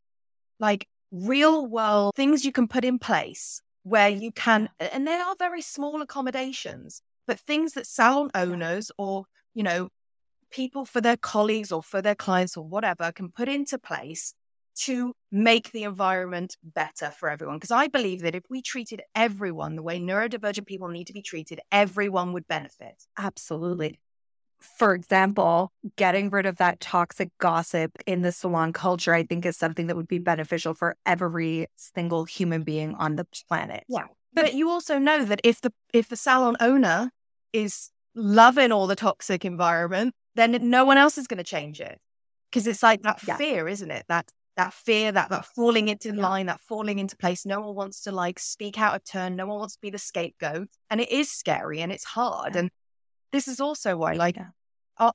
like 0.59 0.87
real 1.11 1.65
world 1.65 2.13
things 2.15 2.45
you 2.45 2.51
can 2.51 2.67
put 2.67 2.85
in 2.85 2.99
place 2.99 3.61
where 3.87 4.09
you 4.09 4.31
can, 4.31 4.69
and 4.79 5.07
they 5.07 5.15
are 5.15 5.35
very 5.37 5.61
small 5.61 6.01
accommodations, 6.01 7.01
but 7.25 7.39
things 7.39 7.73
that 7.73 7.87
salon 7.87 8.29
owners 8.35 8.91
or, 8.97 9.25
you 9.53 9.63
know, 9.63 9.89
people 10.51 10.85
for 10.85 11.01
their 11.01 11.17
colleagues 11.17 11.71
or 11.71 11.83
for 11.83 12.01
their 12.01 12.15
clients 12.15 12.57
or 12.57 12.65
whatever 12.65 13.11
can 13.11 13.29
put 13.29 13.49
into 13.49 13.77
place 13.77 14.33
to 14.75 15.13
make 15.31 15.71
the 15.71 15.83
environment 15.83 16.55
better 16.63 17.09
for 17.09 17.29
everyone. 17.29 17.57
Because 17.57 17.71
I 17.71 17.87
believe 17.87 18.21
that 18.21 18.35
if 18.35 18.43
we 18.49 18.61
treated 18.61 19.01
everyone 19.15 19.75
the 19.75 19.83
way 19.83 19.99
neurodivergent 19.99 20.67
people 20.67 20.87
need 20.89 21.07
to 21.07 21.13
be 21.13 21.21
treated, 21.21 21.59
everyone 21.71 22.33
would 22.33 22.47
benefit. 22.47 23.03
Absolutely 23.17 23.99
for 24.59 24.93
example, 24.93 25.71
getting 25.95 26.29
rid 26.29 26.45
of 26.45 26.57
that 26.57 26.79
toxic 26.79 27.29
gossip 27.37 27.91
in 28.05 28.21
the 28.21 28.31
salon 28.31 28.73
culture, 28.73 29.13
I 29.13 29.23
think 29.23 29.45
is 29.45 29.57
something 29.57 29.87
that 29.87 29.95
would 29.95 30.07
be 30.07 30.19
beneficial 30.19 30.73
for 30.73 30.95
every 31.05 31.67
single 31.75 32.25
human 32.25 32.63
being 32.63 32.95
on 32.95 33.15
the 33.15 33.27
planet. 33.47 33.83
Yeah. 33.87 34.05
But 34.33 34.53
you 34.53 34.69
also 34.69 34.99
know 34.99 35.25
that 35.25 35.41
if 35.43 35.61
the 35.61 35.73
if 35.93 36.09
the 36.09 36.15
salon 36.15 36.57
owner 36.59 37.11
is 37.53 37.89
loving 38.13 38.71
all 38.71 38.87
the 38.87 38.95
toxic 38.95 39.45
environment, 39.45 40.13
then 40.35 40.57
no 40.69 40.85
one 40.85 40.97
else 40.97 41.17
is 41.17 41.27
going 41.27 41.39
to 41.39 41.43
change 41.43 41.81
it. 41.81 41.99
Because 42.49 42.67
it's 42.67 42.83
like 42.83 43.01
that 43.01 43.19
yeah. 43.27 43.37
fear, 43.37 43.67
isn't 43.67 43.91
it? 43.91 44.05
That 44.07 44.29
that 44.55 44.73
fear, 44.73 45.11
that 45.11 45.29
that 45.29 45.45
falling 45.45 45.87
into 45.87 46.13
yeah. 46.13 46.21
line, 46.21 46.45
that 46.47 46.59
falling 46.61 46.99
into 46.99 47.15
place. 47.17 47.45
No 47.45 47.61
one 47.61 47.75
wants 47.75 48.01
to 48.03 48.11
like 48.11 48.39
speak 48.39 48.79
out 48.79 48.95
of 48.95 49.03
turn. 49.03 49.35
No 49.35 49.45
one 49.47 49.59
wants 49.59 49.75
to 49.75 49.81
be 49.81 49.89
the 49.89 49.97
scapegoat. 49.97 50.67
And 50.89 51.01
it 51.01 51.11
is 51.11 51.31
scary 51.31 51.79
and 51.81 51.91
it's 51.91 52.03
hard. 52.03 52.55
Yeah. 52.55 52.61
And 52.61 52.71
this 53.31 53.47
is 53.47 53.59
also 53.59 53.97
why, 53.97 54.13
like, 54.13 54.35
yeah. 54.37 54.49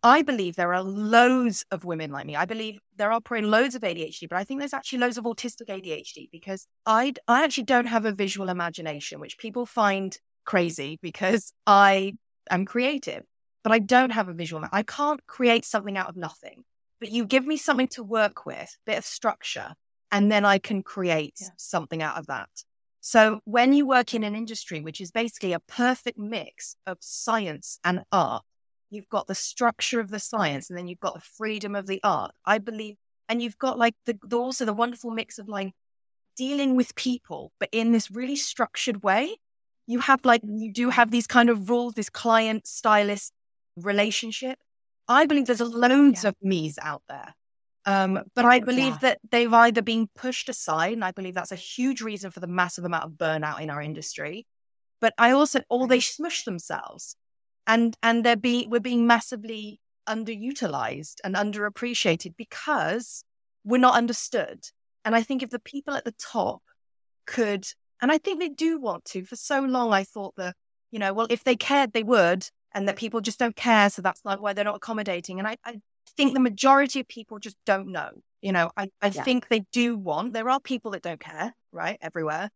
I 0.03 0.23
believe 0.23 0.55
there 0.55 0.73
are 0.75 0.83
loads 0.83 1.65
of 1.73 1.85
women 1.85 2.13
like 2.13 2.25
me. 2.25 2.37
I 2.37 2.45
believe 2.45 2.79
there 2.97 3.11
are 3.11 3.21
probably 3.21 3.49
loads 3.49 3.75
of 3.75 3.83
ADHD, 3.83 4.29
but 4.29 4.39
I 4.39 4.45
think 4.45 4.61
there's 4.61 4.73
actually 4.75 5.01
loads 5.01 5.19
of 5.19 5.25
autistic 5.25 5.69
ADHD 5.69 6.31
because 6.31 6.67
I, 6.87 7.15
I 7.27 7.43
actually 7.43 7.65
don't 7.65 7.87
have 7.87 8.05
a 8.05 8.13
visual 8.13 8.49
imagination, 8.49 9.19
which 9.19 9.39
people 9.39 9.67
find 9.67 10.17
crazy 10.45 11.01
because 11.03 11.53
I 11.67 12.13
am 12.49 12.65
creative, 12.65 13.25
but 13.65 13.73
I 13.73 13.81
don't 13.81 14.11
have 14.11 14.29
a 14.29 14.35
visual. 14.35 14.65
I 14.71 14.85
can't 14.85 15.25
create 15.27 15.65
something 15.65 15.99
out 15.99 16.09
of 16.09 16.17
nothing. 16.17 16.63
But 17.01 17.11
you 17.11 17.25
give 17.25 17.45
me 17.45 17.57
something 17.57 17.89
to 17.89 18.05
work 18.05 18.47
with, 18.47 18.57
a 18.87 18.91
bit 18.91 18.99
of 18.99 19.05
structure, 19.05 19.75
and 20.13 20.31
then 20.31 20.45
I 20.45 20.59
can 20.59 20.85
create 20.85 21.35
yeah. 21.41 21.49
something 21.57 22.01
out 22.01 22.19
of 22.19 22.27
that. 22.27 22.51
So 23.05 23.41
when 23.45 23.73
you 23.73 23.85
work 23.85 24.15
in 24.15 24.23
an 24.23 24.37
industry, 24.37 24.81
which 24.81 25.01
is 25.01 25.11
basically 25.11 25.53
a 25.53 25.59
perfect 25.59 26.17
mix 26.17 26.77
of 26.87 26.99
science 27.01 27.81
and 27.83 28.05
art, 28.13 28.45
you've 28.91 29.09
got 29.09 29.27
the 29.27 29.35
structure 29.35 29.99
of 29.99 30.09
the 30.09 30.21
science 30.21 30.71
and 30.71 30.79
then 30.79 30.87
you've 30.87 31.01
got 31.01 31.15
the 31.15 31.21
freedom 31.37 31.75
of 31.75 31.89
the 31.89 32.01
art. 32.05 32.31
I 32.47 32.59
believe, 32.59 32.95
and 33.29 33.43
you've 33.43 33.59
got 33.59 33.77
like 33.77 33.97
the, 34.07 34.17
the 34.23 34.39
also 34.39 34.65
the 34.65 34.73
wonderful 34.73 35.11
mix 35.11 35.41
of 35.41 35.49
like 35.49 35.73
dealing 36.37 36.77
with 36.77 36.95
people, 36.95 37.51
but 37.59 37.69
in 37.73 37.91
this 37.91 38.09
really 38.09 38.37
structured 38.37 39.03
way. 39.03 39.37
You 39.89 39.99
have 39.99 40.25
like, 40.25 40.43
you 40.45 40.73
do 40.73 40.91
have 40.91 41.11
these 41.11 41.27
kind 41.27 41.51
of 41.51 41.69
rules, 41.69 41.95
this 41.95 42.09
client 42.09 42.69
stylist 42.69 43.33
relationship. 43.77 44.61
I 45.09 45.27
believe 45.27 45.47
there's 45.47 45.61
loads 45.61 46.23
yeah. 46.23 46.29
of 46.29 46.37
me's 46.41 46.79
out 46.81 47.03
there 47.09 47.35
um, 47.85 48.21
but 48.35 48.45
I 48.45 48.61
believe 48.61 48.95
yeah. 48.95 48.99
that 49.03 49.19
they've 49.31 49.53
either 49.53 49.83
been 49.83 50.09
pushed 50.15 50.49
aside, 50.49 50.93
and 50.93 51.05
I 51.05 51.11
believe 51.11 51.35
that's 51.35 51.53
a 51.53 51.57
huge 51.57 52.01
reason 52.01 52.31
for 52.31 52.41
the 52.41 52.47
massive 52.47 52.85
amount 52.85 53.05
of 53.05 53.13
burnout 53.13 53.61
in 53.61 53.71
our 53.71 53.83
industry. 53.83 54.47
But 55.01 55.15
I 55.19 55.33
also, 55.33 55.63
or 55.69 55.89
they 55.89 56.01
smush 56.01 56.45
themselves, 56.45 57.17
and 57.67 57.97
and 58.03 58.25
they're 58.25 58.37
being 58.37 58.71
we're 58.71 58.81
being 58.81 59.07
massively 59.07 59.81
underutilized 60.09 61.17
and 61.25 61.35
underappreciated 61.35 62.37
because 62.37 63.25
we're 63.65 63.79
not 63.79 63.97
understood. 63.97 64.65
And 65.05 65.17
I 65.17 65.23
think 65.23 65.43
if 65.43 65.51
the 65.51 65.59
people 65.59 65.95
at 65.95 66.05
the 66.05 66.15
top 66.19 66.63
could, 67.27 67.67
and 68.01 68.13
I 68.13 68.19
think 68.19 68.39
they 68.39 68.49
do 68.49 68.79
want 68.79 69.05
to. 69.07 69.25
For 69.25 69.37
so 69.37 69.61
long, 69.61 69.93
I 69.93 70.05
thought 70.05 70.35
that 70.37 70.55
you 70.93 71.01
know, 71.01 71.13
well, 71.13 71.27
if 71.31 71.43
they 71.43 71.57
cared, 71.57 71.93
they 71.93 72.05
would, 72.05 72.47
and 72.73 72.87
that 72.87 72.97
people 72.97 73.21
just 73.21 73.41
don't 73.41 73.57
care, 73.57 73.91
so 73.91 74.03
that's 74.03 74.25
not 74.25 74.41
why 74.41 74.53
they're 74.53 74.65
not 74.65 74.77
accommodating. 74.77 75.41
And 75.41 75.49
I, 75.49 75.57
I 75.65 75.81
think 76.17 76.35
the 76.35 76.41
majority 76.41 77.01
of 77.01 77.09
people 77.09 77.39
just 77.39 77.57
don't 77.67 77.89
know. 77.89 78.11
You 78.41 78.53
know, 78.53 78.71
I, 78.77 78.89
I 79.01 79.07
yeah. 79.07 79.23
think 79.23 79.49
they 79.49 79.61
do 79.73 79.97
want, 79.97 80.33
there 80.33 80.49
are 80.49 80.61
people 80.61 80.91
that 80.93 81.03
don't 81.03 81.21
care, 81.21 81.55
right? 81.71 81.99
Everywhere. 82.01 82.51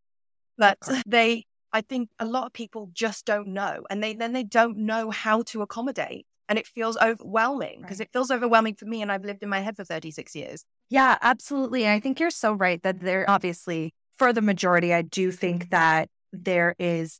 But 0.58 0.78
they, 1.06 1.44
I 1.72 1.82
think 1.82 2.08
a 2.18 2.24
lot 2.24 2.46
of 2.46 2.52
people 2.52 2.90
just 2.92 3.24
don't 3.24 3.48
know. 3.48 3.84
And 3.90 4.02
they 4.02 4.14
then 4.14 4.32
they 4.32 4.42
don't 4.42 4.78
know 4.78 5.10
how 5.10 5.42
to 5.42 5.62
accommodate. 5.62 6.26
And 6.48 6.58
it 6.58 6.66
feels 6.66 6.96
overwhelming 6.96 7.80
because 7.82 7.98
right. 7.98 8.06
it 8.06 8.12
feels 8.12 8.30
overwhelming 8.30 8.76
for 8.76 8.84
me. 8.86 9.02
And 9.02 9.10
I've 9.10 9.24
lived 9.24 9.42
in 9.42 9.48
my 9.48 9.60
head 9.60 9.76
for 9.76 9.84
36 9.84 10.34
years. 10.34 10.64
Yeah, 10.88 11.18
absolutely. 11.20 11.84
And 11.84 11.92
I 11.92 12.00
think 12.00 12.20
you're 12.20 12.30
so 12.30 12.52
right 12.52 12.80
that 12.82 13.00
there 13.00 13.28
obviously, 13.28 13.94
for 14.16 14.32
the 14.32 14.42
majority, 14.42 14.94
I 14.94 15.02
do 15.02 15.32
think 15.32 15.70
that 15.70 16.08
there 16.32 16.74
is 16.78 17.18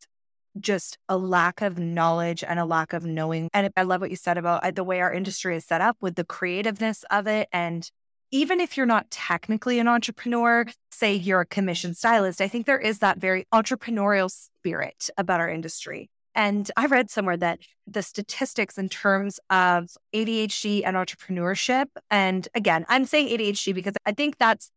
just 0.60 0.98
a 1.08 1.16
lack 1.16 1.60
of 1.60 1.78
knowledge 1.78 2.42
and 2.42 2.58
a 2.58 2.64
lack 2.64 2.92
of 2.92 3.04
knowing. 3.04 3.48
And 3.52 3.70
I 3.76 3.82
love 3.82 4.00
what 4.00 4.10
you 4.10 4.16
said 4.16 4.38
about 4.38 4.64
uh, 4.64 4.70
the 4.70 4.84
way 4.84 5.00
our 5.00 5.12
industry 5.12 5.56
is 5.56 5.64
set 5.64 5.80
up 5.80 5.96
with 6.00 6.16
the 6.16 6.24
creativeness 6.24 7.04
of 7.10 7.26
it. 7.26 7.48
And 7.52 7.90
even 8.30 8.60
if 8.60 8.76
you're 8.76 8.86
not 8.86 9.10
technically 9.10 9.78
an 9.78 9.88
entrepreneur, 9.88 10.66
say 10.90 11.14
you're 11.14 11.42
a 11.42 11.46
commission 11.46 11.94
stylist, 11.94 12.40
I 12.40 12.48
think 12.48 12.66
there 12.66 12.78
is 12.78 12.98
that 12.98 13.18
very 13.18 13.46
entrepreneurial 13.52 14.30
spirit 14.30 15.08
about 15.16 15.40
our 15.40 15.48
industry. 15.48 16.10
And 16.34 16.70
I 16.76 16.84
read 16.84 17.08
somewhere 17.08 17.38
that 17.38 17.60
the 17.86 18.02
statistics 18.02 18.76
in 18.76 18.90
terms 18.90 19.40
of 19.48 19.88
ADHD 20.14 20.82
and 20.84 20.94
entrepreneurship, 20.94 21.86
and 22.10 22.46
again, 22.54 22.84
I'm 22.90 23.06
saying 23.06 23.28
ADHD 23.28 23.74
because 23.74 23.94
I 24.04 24.12
think 24.12 24.36
that's, 24.36 24.70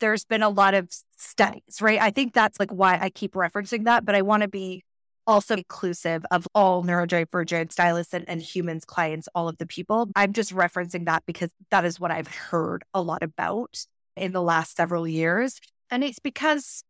there's 0.00 0.24
been 0.24 0.42
a 0.42 0.48
lot 0.48 0.72
of 0.72 0.88
studies, 1.18 1.82
right? 1.82 2.00
I 2.00 2.10
think 2.10 2.32
that's 2.32 2.58
like 2.58 2.70
why 2.70 2.98
I 2.98 3.10
keep 3.10 3.34
referencing 3.34 3.84
that, 3.84 4.06
but 4.06 4.14
I 4.14 4.22
want 4.22 4.42
to 4.42 4.48
be 4.48 4.84
also 5.26 5.54
inclusive 5.54 6.24
of 6.30 6.46
all 6.54 6.82
neurodivergent 6.84 7.72
stylists 7.72 8.14
and, 8.14 8.28
and, 8.28 8.42
humans, 8.42 8.84
clients, 8.84 9.28
all 9.34 9.48
of 9.48 9.58
the 9.58 9.66
people. 9.66 10.08
I'm 10.16 10.32
just 10.32 10.54
referencing 10.54 11.06
that 11.06 11.24
because 11.26 11.50
that 11.70 11.84
is 11.84 12.00
what 12.00 12.10
I've 12.10 12.28
heard 12.28 12.84
a 12.92 13.02
lot 13.02 13.22
about 13.22 13.86
in 14.16 14.32
the 14.32 14.42
last 14.42 14.76
several 14.76 15.06
years. 15.06 15.60
And 15.90 16.02
it's 16.02 16.18
because 16.18 16.84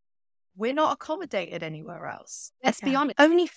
we're 0.56 0.74
not 0.74 0.92
accommodated 0.92 1.62
anywhere 1.62 2.06
else. 2.06 2.52
Let's 2.62 2.80
be 2.80 2.94
honest. 2.94 3.18
Only 3.18 3.48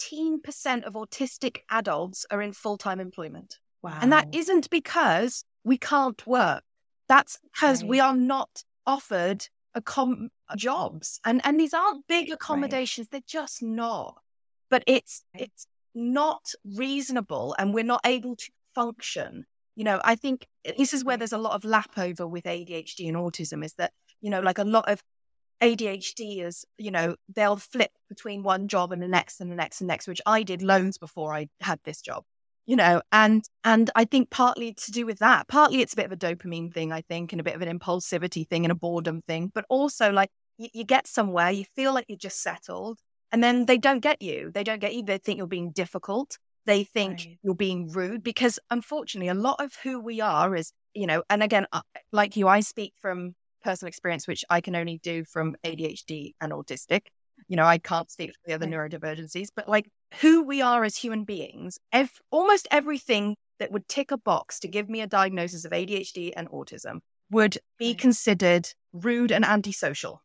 15% 0.00 0.84
of 0.84 0.94
autistic 0.94 1.58
adults 1.70 2.26
are 2.30 2.40
in 2.40 2.52
full 2.52 2.76
time 2.76 3.00
employment. 3.00 3.58
Wow. 3.82 3.98
And 4.00 4.12
that 4.12 4.34
isn't 4.34 4.70
because 4.70 5.44
we 5.64 5.78
can't 5.78 6.24
work. 6.26 6.62
That's 7.08 7.38
because 7.52 7.82
right. 7.82 7.90
we 7.90 8.00
are 8.00 8.16
not 8.16 8.62
offered 8.86 9.46
accom- 9.76 10.28
Uh, 10.48 10.56
jobs. 10.56 11.20
And 11.24 11.40
and 11.44 11.58
these 11.58 11.74
aren't 11.74 12.06
big 12.06 12.30
accommodations, 12.30 13.06
right. 13.06 13.22
they're 13.26 13.42
just 13.42 13.62
not. 13.62 14.22
But 14.70 14.84
it's 14.86 15.22
it's 15.34 15.66
not 15.94 16.52
reasonable 16.64 17.54
and 17.58 17.72
we're 17.72 17.84
not 17.84 18.00
able 18.04 18.36
to 18.36 18.50
function. 18.74 19.46
You 19.74 19.84
know, 19.84 20.00
I 20.04 20.14
think 20.14 20.46
eh, 20.64 20.72
this 20.78 20.94
is 20.94 21.04
where 21.04 21.16
there's 21.16 21.32
a 21.32 21.38
lot 21.38 21.54
of 21.54 21.64
lap 21.64 21.98
over 21.98 22.26
with 22.26 22.44
ADHD 22.44 23.08
and 23.08 23.16
autism 23.16 23.64
is 23.64 23.74
that, 23.74 23.92
you 24.20 24.30
know, 24.30 24.40
like 24.40 24.58
a 24.58 24.64
lot 24.64 24.88
of 24.88 25.02
ADHD 25.60 26.44
is, 26.44 26.64
you 26.78 26.90
know, 26.90 27.16
they'll 27.34 27.56
flip 27.56 27.92
between 28.08 28.42
one 28.42 28.68
job 28.68 28.92
and 28.92 29.02
the 29.02 29.08
next 29.08 29.40
and 29.40 29.50
the 29.50 29.56
next 29.56 29.80
and 29.80 29.88
the 29.88 29.92
next, 29.92 30.06
which 30.06 30.20
I 30.26 30.42
did 30.42 30.62
loans 30.62 30.98
before 30.98 31.34
I 31.34 31.48
had 31.60 31.80
this 31.84 32.02
job 32.02 32.24
you 32.66 32.76
know 32.76 33.00
and 33.12 33.44
and 33.64 33.90
i 33.94 34.04
think 34.04 34.30
partly 34.30 34.74
to 34.74 34.90
do 34.90 35.06
with 35.06 35.18
that 35.18 35.48
partly 35.48 35.80
it's 35.80 35.92
a 35.92 35.96
bit 35.96 36.06
of 36.06 36.12
a 36.12 36.16
dopamine 36.16 36.72
thing 36.72 36.92
i 36.92 37.00
think 37.00 37.32
and 37.32 37.40
a 37.40 37.44
bit 37.44 37.54
of 37.54 37.62
an 37.62 37.78
impulsivity 37.78 38.46
thing 38.46 38.64
and 38.64 38.72
a 38.72 38.76
boredom 38.76 39.22
thing 39.22 39.50
but 39.54 39.64
also 39.68 40.10
like 40.10 40.30
you, 40.58 40.68
you 40.74 40.84
get 40.84 41.06
somewhere 41.06 41.50
you 41.50 41.64
feel 41.74 41.94
like 41.94 42.04
you're 42.08 42.18
just 42.18 42.42
settled 42.42 42.98
and 43.32 43.42
then 43.42 43.66
they 43.66 43.78
don't 43.78 44.00
get 44.00 44.20
you 44.20 44.50
they 44.52 44.64
don't 44.64 44.80
get 44.80 44.94
you 44.94 45.02
they 45.02 45.18
think 45.18 45.38
you're 45.38 45.46
being 45.46 45.70
difficult 45.70 46.38
they 46.66 46.82
think 46.82 47.18
right. 47.18 47.38
you're 47.42 47.54
being 47.54 47.88
rude 47.92 48.22
because 48.22 48.58
unfortunately 48.70 49.28
a 49.28 49.34
lot 49.34 49.56
of 49.60 49.74
who 49.82 50.00
we 50.00 50.20
are 50.20 50.54
is 50.54 50.72
you 50.94 51.06
know 51.06 51.22
and 51.30 51.42
again 51.42 51.66
like 52.12 52.36
you 52.36 52.48
i 52.48 52.60
speak 52.60 52.92
from 53.00 53.34
personal 53.62 53.88
experience 53.88 54.26
which 54.26 54.44
i 54.50 54.60
can 54.60 54.74
only 54.74 54.98
do 55.02 55.24
from 55.24 55.56
adhd 55.64 56.34
and 56.40 56.52
autistic 56.52 57.02
you 57.48 57.56
know 57.56 57.64
i 57.64 57.78
can't 57.78 58.10
speak 58.10 58.30
for 58.30 58.40
the 58.46 58.54
other 58.54 58.66
right. 58.66 58.90
neurodivergencies 58.90 59.48
but 59.54 59.68
like 59.68 59.88
who 60.20 60.42
we 60.42 60.62
are 60.62 60.84
as 60.84 60.96
human 60.96 61.24
beings, 61.24 61.78
ev- 61.92 62.20
almost 62.30 62.68
everything 62.70 63.36
that 63.58 63.72
would 63.72 63.88
tick 63.88 64.10
a 64.10 64.18
box 64.18 64.60
to 64.60 64.68
give 64.68 64.88
me 64.88 65.00
a 65.00 65.06
diagnosis 65.06 65.64
of 65.64 65.72
ADHD 65.72 66.32
and 66.36 66.48
autism 66.50 67.00
would 67.30 67.58
be 67.78 67.94
considered 67.94 68.68
rude 68.92 69.32
and 69.32 69.44
antisocial. 69.44 70.22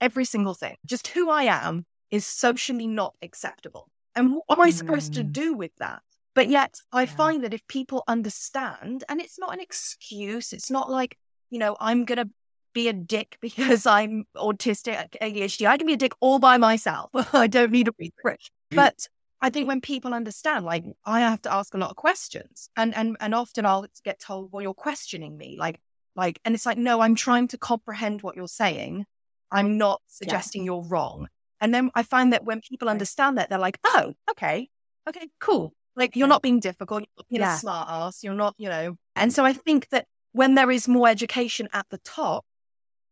Every 0.00 0.24
single 0.24 0.54
thing. 0.54 0.76
Just 0.86 1.08
who 1.08 1.30
I 1.30 1.44
am 1.44 1.84
is 2.10 2.26
socially 2.26 2.86
not 2.86 3.14
acceptable. 3.22 3.88
And 4.16 4.32
what 4.32 4.58
am 4.58 4.60
I 4.60 4.70
supposed 4.70 5.12
mm. 5.12 5.16
to 5.16 5.22
do 5.22 5.54
with 5.54 5.72
that? 5.78 6.02
But 6.34 6.48
yet, 6.48 6.80
I 6.92 7.02
yeah. 7.02 7.14
find 7.14 7.44
that 7.44 7.54
if 7.54 7.66
people 7.68 8.02
understand, 8.08 9.04
and 9.08 9.20
it's 9.20 9.38
not 9.38 9.52
an 9.52 9.60
excuse, 9.60 10.52
it's 10.52 10.70
not 10.70 10.90
like, 10.90 11.16
you 11.50 11.58
know, 11.58 11.76
I'm 11.80 12.04
going 12.04 12.18
to 12.18 12.30
be 12.72 12.88
a 12.88 12.92
dick 12.92 13.36
because 13.42 13.86
I'm 13.86 14.24
autistic, 14.36 15.16
ADHD. 15.20 15.66
I 15.66 15.76
can 15.76 15.86
be 15.86 15.94
a 15.94 15.98
dick 15.98 16.12
all 16.20 16.38
by 16.38 16.56
myself. 16.56 17.10
I 17.34 17.46
don't 17.46 17.72
need 17.72 17.88
a 17.88 17.92
research. 17.98 18.50
But 18.70 19.06
I 19.42 19.50
think 19.50 19.68
when 19.68 19.80
people 19.80 20.12
understand, 20.12 20.64
like 20.64 20.84
I 21.04 21.20
have 21.20 21.42
to 21.42 21.52
ask 21.52 21.74
a 21.74 21.78
lot 21.78 21.90
of 21.90 21.96
questions, 21.96 22.68
and 22.76 22.94
and 22.94 23.16
and 23.20 23.34
often 23.34 23.66
I'll 23.66 23.86
get 24.04 24.20
told, 24.20 24.52
"Well, 24.52 24.62
you're 24.62 24.74
questioning 24.74 25.36
me," 25.36 25.56
like 25.58 25.80
like, 26.16 26.40
and 26.44 26.54
it's 26.54 26.66
like, 26.66 26.78
no, 26.78 27.00
I'm 27.00 27.14
trying 27.14 27.48
to 27.48 27.58
comprehend 27.58 28.22
what 28.22 28.36
you're 28.36 28.48
saying. 28.48 29.06
I'm 29.50 29.78
not 29.78 30.02
suggesting 30.06 30.62
yeah. 30.62 30.66
you're 30.66 30.84
wrong. 30.84 31.28
And 31.60 31.74
then 31.74 31.90
I 31.94 32.02
find 32.02 32.32
that 32.32 32.44
when 32.44 32.60
people 32.60 32.88
understand 32.88 33.38
that, 33.38 33.50
they're 33.50 33.58
like, 33.58 33.78
oh, 33.84 34.14
okay, 34.30 34.68
okay, 35.08 35.28
cool. 35.40 35.72
Like 35.96 36.16
you're 36.16 36.28
not 36.28 36.42
being 36.42 36.60
difficult, 36.60 37.02
you're 37.02 37.18
not 37.18 37.28
being 37.28 37.40
yeah. 37.40 37.56
a 37.56 37.58
smart 37.58 37.88
ass, 37.90 38.22
you're 38.22 38.34
not, 38.34 38.54
you 38.58 38.68
know. 38.68 38.96
And 39.16 39.32
so 39.32 39.44
I 39.44 39.52
think 39.52 39.88
that 39.90 40.06
when 40.32 40.54
there 40.54 40.70
is 40.70 40.88
more 40.88 41.08
education 41.08 41.68
at 41.72 41.86
the 41.90 41.98
top, 41.98 42.44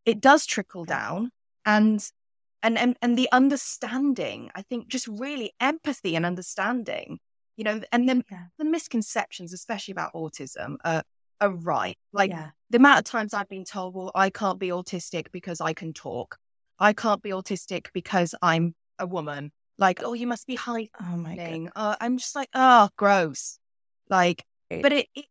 it 0.04 0.20
does 0.20 0.46
trickle 0.46 0.84
down. 0.84 1.30
And 1.66 2.06
and 2.62 2.78
and 2.78 2.96
and 3.02 3.16
the 3.16 3.28
understanding 3.32 4.50
i 4.54 4.62
think 4.62 4.88
just 4.88 5.06
really 5.08 5.52
empathy 5.60 6.16
and 6.16 6.26
understanding 6.26 7.18
you 7.58 7.64
know 7.64 7.80
and 7.92 8.08
then 8.08 8.24
yeah. 8.30 8.44
the 8.58 8.64
misconceptions 8.64 9.52
especially 9.52 9.92
about 9.92 10.14
autism 10.14 10.76
are, 10.84 11.02
are 11.40 11.50
right. 11.50 11.98
Like 12.12 12.30
yeah. 12.30 12.50
the 12.70 12.78
amount 12.78 13.00
of 13.00 13.04
times 13.04 13.34
i've 13.34 13.48
been 13.48 13.64
told 13.64 13.94
well 13.94 14.10
i 14.14 14.30
can't 14.30 14.58
be 14.58 14.68
autistic 14.68 15.26
because 15.32 15.60
i 15.60 15.74
can 15.74 15.92
talk. 15.92 16.38
I 16.80 16.92
can't 16.92 17.20
be 17.20 17.30
autistic 17.30 17.88
because 17.92 18.34
i'm 18.40 18.74
a 18.98 19.06
woman. 19.06 19.52
Like 19.76 20.02
oh 20.02 20.14
you 20.14 20.26
must 20.26 20.46
be 20.46 20.54
hiding 20.54 20.90
oh 21.00 21.16
my 21.16 21.36
god. 21.36 21.72
uh, 21.76 21.96
i'm 22.00 22.16
just 22.16 22.34
like 22.34 22.48
oh 22.54 22.88
gross. 22.96 23.58
Like 24.08 24.44
but 24.70 24.92
it, 24.92 25.08
it 25.14 25.26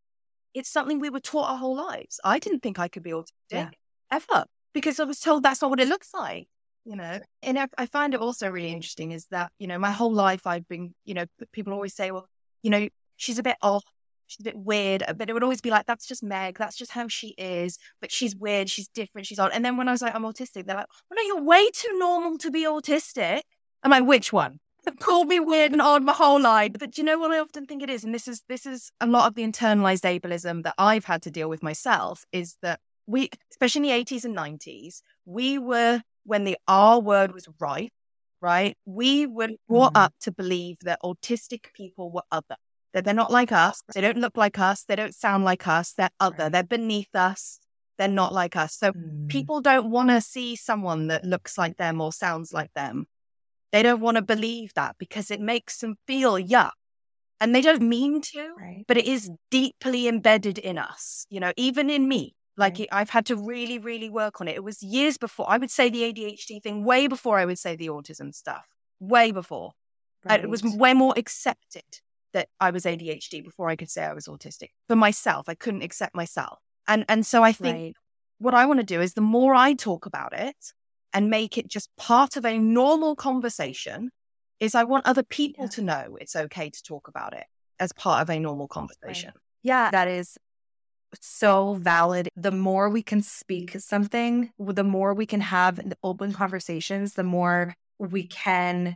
it's 0.53 0.69
something 0.69 0.99
we 0.99 1.09
were 1.09 1.19
taught 1.19 1.49
our 1.49 1.57
whole 1.57 1.75
lives. 1.75 2.19
I 2.23 2.39
didn't 2.39 2.59
think 2.59 2.77
i 2.77 2.89
could 2.89 3.03
be 3.03 3.11
autistic 3.11 3.31
yeah. 3.51 3.69
ever 4.11 4.45
because 4.73 4.99
i 4.99 5.05
was 5.05 5.19
told 5.19 5.43
that's 5.43 5.61
not 5.61 5.71
what 5.71 5.79
it 5.79 5.87
looks 5.87 6.13
like 6.13 6.47
you 6.87 6.95
know 6.95 7.19
and 7.43 7.59
I, 7.59 7.67
I 7.77 7.85
find 7.85 8.13
it 8.13 8.21
also 8.21 8.49
really 8.49 8.71
interesting 8.71 9.11
is 9.11 9.25
that 9.31 9.51
you 9.59 9.67
know 9.67 9.77
my 9.77 9.91
whole 9.91 10.13
life 10.13 10.47
i've 10.47 10.67
been 10.67 10.95
you 11.03 11.13
know 11.13 11.25
people 11.51 11.73
always 11.73 11.93
say 11.93 12.11
well 12.11 12.27
you 12.63 12.69
know 12.69 12.87
she's 13.17 13.37
a 13.37 13.43
bit 13.43 13.57
off 13.61 13.83
she's 14.27 14.39
a 14.39 14.49
bit 14.49 14.57
weird 14.57 15.03
uh, 15.05 15.13
but 15.13 15.29
it 15.29 15.33
would 15.33 15.43
always 15.43 15.61
be 15.61 15.69
like 15.69 15.85
that's 15.85 16.07
just 16.07 16.23
meg 16.23 16.57
that's 16.57 16.77
just 16.77 16.91
how 16.91 17.07
she 17.07 17.35
is 17.37 17.77
but 17.99 18.11
she's 18.11 18.35
weird 18.35 18.69
she's 18.69 18.87
different 18.87 19.27
she's 19.27 19.37
odd 19.37 19.51
and 19.53 19.65
then 19.65 19.75
when 19.75 19.89
i 19.89 19.91
was 19.91 20.01
like 20.01 20.15
i'm 20.15 20.23
autistic 20.23 20.65
they're 20.65 20.77
like 20.77 20.87
well 21.09 21.17
no 21.17 21.23
you're 21.23 21.43
way 21.43 21.69
too 21.73 21.99
normal 21.99 22.37
to 22.37 22.49
be 22.49 22.65
autistic. 22.65 23.41
I'm 23.83 23.91
like 23.91 24.05
which 24.05 24.33
one? 24.33 24.59
They've 24.83 24.97
called 24.97 25.27
me 25.27 25.39
weird 25.39 25.73
and 25.73 25.81
odd 25.81 26.03
my 26.03 26.13
whole 26.13 26.41
life 26.41 26.71
but 26.79 26.91
do 26.91 27.01
you 27.01 27.05
know 27.05 27.19
what 27.19 27.31
i 27.31 27.39
often 27.39 27.65
think 27.65 27.83
it 27.83 27.89
is? 27.89 28.05
And 28.05 28.13
this 28.13 28.27
is 28.27 28.43
this 28.47 28.65
is 28.65 28.91
a 29.01 29.07
lot 29.07 29.27
of 29.27 29.35
the 29.35 29.43
internalized 29.43 30.03
ableism 30.03 30.63
that 30.63 30.75
i've 30.77 31.05
had 31.05 31.21
to 31.23 31.31
deal 31.31 31.49
with 31.49 31.61
myself 31.61 32.23
is 32.31 32.55
that 32.61 32.79
we 33.05 33.29
especially 33.51 33.89
in 33.89 34.05
the 34.05 34.05
80s 34.05 34.25
and 34.25 34.35
90s 34.35 35.01
we 35.25 35.57
were 35.57 36.01
when 36.27 36.43
the 36.43 36.57
R 36.67 36.99
word 36.99 37.33
was 37.33 37.47
right, 37.59 37.91
right? 38.41 38.77
We 38.85 39.25
were 39.25 39.49
brought 39.67 39.93
mm-hmm. 39.93 40.03
up 40.03 40.13
to 40.21 40.31
believe 40.31 40.77
that 40.81 40.99
autistic 41.03 41.73
people 41.73 42.11
were 42.11 42.23
other, 42.31 42.57
that 42.93 43.05
they're 43.05 43.13
not 43.13 43.31
like 43.31 43.51
us. 43.51 43.81
They 43.93 44.01
don't 44.01 44.17
look 44.17 44.37
like 44.37 44.59
us. 44.59 44.83
They 44.83 44.95
don't 44.95 45.15
sound 45.15 45.45
like 45.45 45.67
us. 45.67 45.93
They're 45.93 46.09
other. 46.19 46.43
Right. 46.43 46.51
They're 46.51 46.63
beneath 46.63 47.15
us. 47.15 47.59
They're 47.97 48.07
not 48.07 48.33
like 48.33 48.55
us. 48.55 48.75
So 48.75 48.91
mm. 48.91 49.27
people 49.29 49.61
don't 49.61 49.89
want 49.89 50.09
to 50.09 50.21
see 50.21 50.55
someone 50.55 51.07
that 51.07 51.23
looks 51.23 51.57
like 51.57 51.77
them 51.77 51.99
or 52.01 52.13
sounds 52.13 52.53
like 52.53 52.71
them. 52.75 53.07
They 53.71 53.81
don't 53.83 54.01
want 54.01 54.17
to 54.17 54.21
believe 54.21 54.73
that 54.75 54.97
because 54.97 55.31
it 55.31 55.41
makes 55.41 55.79
them 55.79 55.95
feel 56.05 56.33
yuck. 56.33 56.71
And 57.39 57.53
they 57.53 57.61
don't 57.61 57.83
mean 57.83 58.21
to, 58.21 58.49
right. 58.59 58.83
but 58.87 58.97
it 58.97 59.05
is 59.05 59.29
deeply 59.51 60.07
embedded 60.07 60.57
in 60.57 60.77
us, 60.77 61.27
you 61.29 61.39
know, 61.39 61.53
even 61.55 61.89
in 61.89 62.07
me. 62.07 62.33
Like 62.57 62.75
mm. 62.75 62.79
right. 62.79 62.89
I've 62.91 63.09
had 63.09 63.25
to 63.27 63.35
really, 63.35 63.77
really 63.77 64.09
work 64.09 64.41
on 64.41 64.47
it. 64.47 64.55
It 64.55 64.63
was 64.63 64.81
years 64.81 65.17
before 65.17 65.45
I 65.47 65.57
would 65.57 65.71
say 65.71 65.89
the 65.89 66.11
ADHD 66.11 66.61
thing, 66.61 66.83
way 66.83 67.07
before 67.07 67.37
I 67.37 67.45
would 67.45 67.59
say 67.59 67.75
the 67.75 67.87
autism 67.87 68.33
stuff, 68.33 68.65
way 68.99 69.31
before. 69.31 69.71
Right. 70.27 70.43
It 70.43 70.49
was 70.49 70.63
way 70.63 70.93
more 70.93 71.13
accepted 71.15 71.83
that 72.33 72.49
I 72.59 72.71
was 72.71 72.83
ADHD 72.83 73.43
before 73.43 73.69
I 73.69 73.75
could 73.75 73.89
say 73.89 74.03
I 74.03 74.13
was 74.13 74.27
autistic 74.27 74.69
for 74.87 74.95
myself. 74.95 75.47
I 75.47 75.55
couldn't 75.55 75.83
accept 75.83 76.15
myself. 76.15 76.59
And 76.87 77.05
and 77.07 77.25
so 77.25 77.43
I 77.43 77.51
think 77.51 77.77
right. 77.77 77.93
what 78.39 78.53
I 78.53 78.65
want 78.65 78.79
to 78.79 78.85
do 78.85 79.01
is 79.01 79.13
the 79.13 79.21
more 79.21 79.53
I 79.53 79.73
talk 79.73 80.05
about 80.05 80.33
it 80.33 80.73
and 81.13 81.29
make 81.29 81.57
it 81.57 81.67
just 81.67 81.89
part 81.97 82.35
of 82.35 82.45
a 82.45 82.57
normal 82.57 83.15
conversation, 83.15 84.09
is 84.59 84.75
I 84.75 84.83
want 84.83 85.05
other 85.05 85.23
people 85.23 85.65
yeah. 85.65 85.69
to 85.69 85.81
know 85.81 86.17
it's 86.19 86.35
okay 86.35 86.69
to 86.69 86.83
talk 86.83 87.07
about 87.07 87.33
it 87.33 87.45
as 87.79 87.93
part 87.93 88.21
of 88.21 88.29
a 88.29 88.39
normal 88.39 88.67
conversation. 88.67 89.29
Right. 89.29 89.41
Yeah, 89.63 89.91
that 89.91 90.07
is 90.07 90.37
so 91.21 91.75
valid. 91.75 92.29
The 92.35 92.51
more 92.51 92.89
we 92.89 93.03
can 93.03 93.21
speak 93.21 93.71
mm-hmm. 93.71 93.79
something, 93.79 94.51
the 94.59 94.83
more 94.83 95.13
we 95.13 95.25
can 95.25 95.41
have 95.41 95.79
open 96.03 96.33
conversations, 96.33 97.13
the 97.13 97.23
more 97.23 97.75
we 97.99 98.27
can 98.27 98.95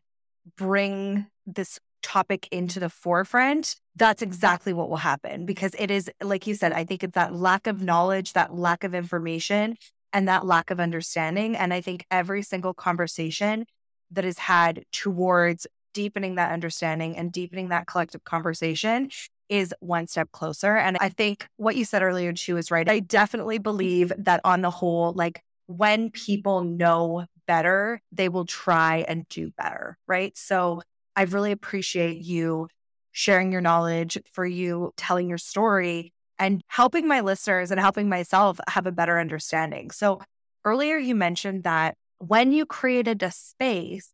bring 0.58 1.28
this 1.46 1.80
topic 2.02 2.48
into 2.52 2.80
the 2.80 2.90
forefront, 2.90 3.76
that's 3.96 4.22
exactly 4.22 4.74
what 4.74 4.90
will 4.90 4.98
happen 4.98 5.46
because 5.46 5.76
it 5.78 5.92
is, 5.92 6.10
like 6.22 6.48
you 6.48 6.56
said, 6.56 6.74
I 6.74 6.84
think 6.84 7.04
it's 7.04 7.16
that 7.16 7.36
lack 7.36 7.68
of 7.68 7.82
knowledge, 7.82 8.34
that 8.34 8.56
lack 8.56 8.84
of 8.84 8.96
information, 8.96 9.78
and 10.14 10.28
that 10.28 10.46
lack 10.46 10.72
of 10.72 10.80
understanding. 10.80 11.56
And 11.56 11.74
I 11.74 11.82
think 11.82 12.06
every 12.10 12.42
single 12.42 12.74
conversation 12.74 13.66
that 14.12 14.26
is 14.26 14.40
had 14.40 14.84
towards 14.92 15.68
deepening 15.94 16.36
that 16.36 16.52
understanding 16.52 17.18
and 17.18 17.32
deepening 17.32 17.70
that 17.70 17.88
collective 17.88 18.24
conversation 18.24 19.10
is 19.52 19.76
one 19.82 20.08
step 20.08 20.32
closer. 20.32 20.78
And 20.78 20.98
I 21.02 21.10
think 21.10 21.46
what 21.58 21.76
you 21.76 21.84
said 21.84 22.02
earlier 22.02 22.32
too 22.32 22.56
is 22.56 22.72
right. 22.72 22.90
I 22.90 23.00
definitely 23.02 23.58
believe 23.58 24.14
that 24.18 24.40
on 24.46 24.62
the 24.62 24.72
whole, 24.72 25.12
like 25.12 25.44
when 25.68 26.10
people 26.10 26.64
know 26.64 27.26
better, 27.48 28.02
they 28.14 28.30
will 28.30 28.46
try 28.46 29.06
and 29.08 29.28
do 29.28 29.52
better. 29.58 29.98
Right. 30.08 30.36
So 30.38 30.82
I 31.18 31.24
really 31.24 31.52
appreciate 31.52 32.22
you 32.22 32.70
sharing 33.12 33.52
your 33.52 33.60
knowledge, 33.60 34.18
for 34.32 34.46
you 34.46 34.94
telling 34.96 35.28
your 35.28 35.38
story 35.38 36.14
and 36.40 36.62
helping 36.68 37.06
my 37.06 37.20
listeners 37.20 37.72
and 37.72 37.80
helping 37.80 38.08
myself 38.08 38.58
have 38.70 38.88
a 38.88 38.92
better 38.92 39.20
understanding. 39.20 39.92
So 39.92 40.22
earlier 40.64 40.96
you 40.96 41.14
mentioned 41.14 41.64
that 41.64 41.96
when 42.20 42.54
you 42.54 42.66
created 42.66 43.22
a 43.22 43.32
space 43.32 44.14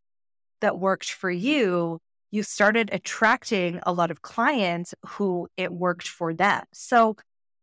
that 0.62 0.80
worked 0.80 1.12
for 1.12 1.30
you, 1.30 2.00
you 2.32 2.44
started 2.44 2.90
attracting 2.92 3.80
a 3.84 3.94
lot 3.94 4.12
of 4.12 4.22
clients 4.22 4.94
who 5.06 5.48
it 5.56 5.72
worked 5.72 6.08
for 6.08 6.34
them. 6.34 6.64
So 6.74 7.16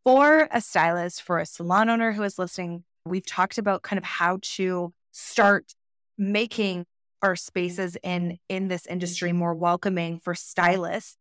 for 0.04 0.48
a 0.50 0.60
stylist, 0.60 1.22
for 1.22 1.38
a 1.38 1.46
salon 1.46 1.88
owner 1.88 2.12
who 2.12 2.22
is 2.22 2.38
listening, 2.38 2.84
we've 3.04 3.26
talked 3.26 3.58
about 3.58 3.82
kind 3.82 3.98
of 3.98 4.04
how 4.04 4.38
to 4.42 4.92
start 5.12 5.74
making 6.16 6.86
our 7.22 7.36
spaces 7.36 7.96
in 8.02 8.38
in 8.48 8.68
this 8.68 8.86
industry 8.86 9.32
more 9.32 9.54
welcoming 9.54 10.18
for 10.18 10.34
stylists. 10.34 11.16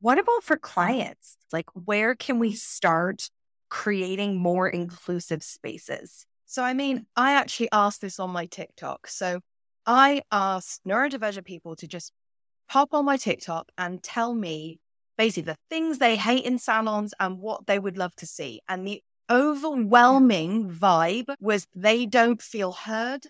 What 0.00 0.18
about 0.18 0.42
for 0.42 0.56
clients? 0.56 1.36
Like 1.52 1.66
where 1.74 2.14
can 2.14 2.38
we 2.38 2.52
start 2.52 3.30
creating 3.68 4.36
more 4.36 4.68
inclusive 4.68 5.42
spaces? 5.42 6.26
So 6.46 6.62
i 6.62 6.72
mean 6.72 7.06
i 7.16 7.32
actually 7.32 7.68
asked 7.72 8.00
this 8.00 8.18
on 8.18 8.30
my 8.30 8.46
tiktok. 8.46 9.06
So 9.08 9.40
i 9.86 10.22
asked 10.32 10.80
neurodivergent 10.86 11.44
people 11.44 11.76
to 11.76 11.86
just 11.86 12.12
pop 12.68 12.92
on 12.92 13.04
my 13.04 13.16
tiktok 13.16 13.70
and 13.78 14.02
tell 14.02 14.34
me 14.34 14.78
basically 15.16 15.52
the 15.52 15.58
things 15.70 15.98
they 15.98 16.16
hate 16.16 16.44
in 16.44 16.58
salons 16.58 17.14
and 17.20 17.38
what 17.38 17.66
they 17.66 17.78
would 17.78 17.96
love 17.96 18.14
to 18.16 18.26
see 18.26 18.60
and 18.68 18.86
the 18.86 19.02
overwhelming 19.30 20.70
vibe 20.70 21.34
was 21.40 21.66
they 21.74 22.04
don't 22.04 22.42
feel 22.42 22.72
heard 22.72 23.26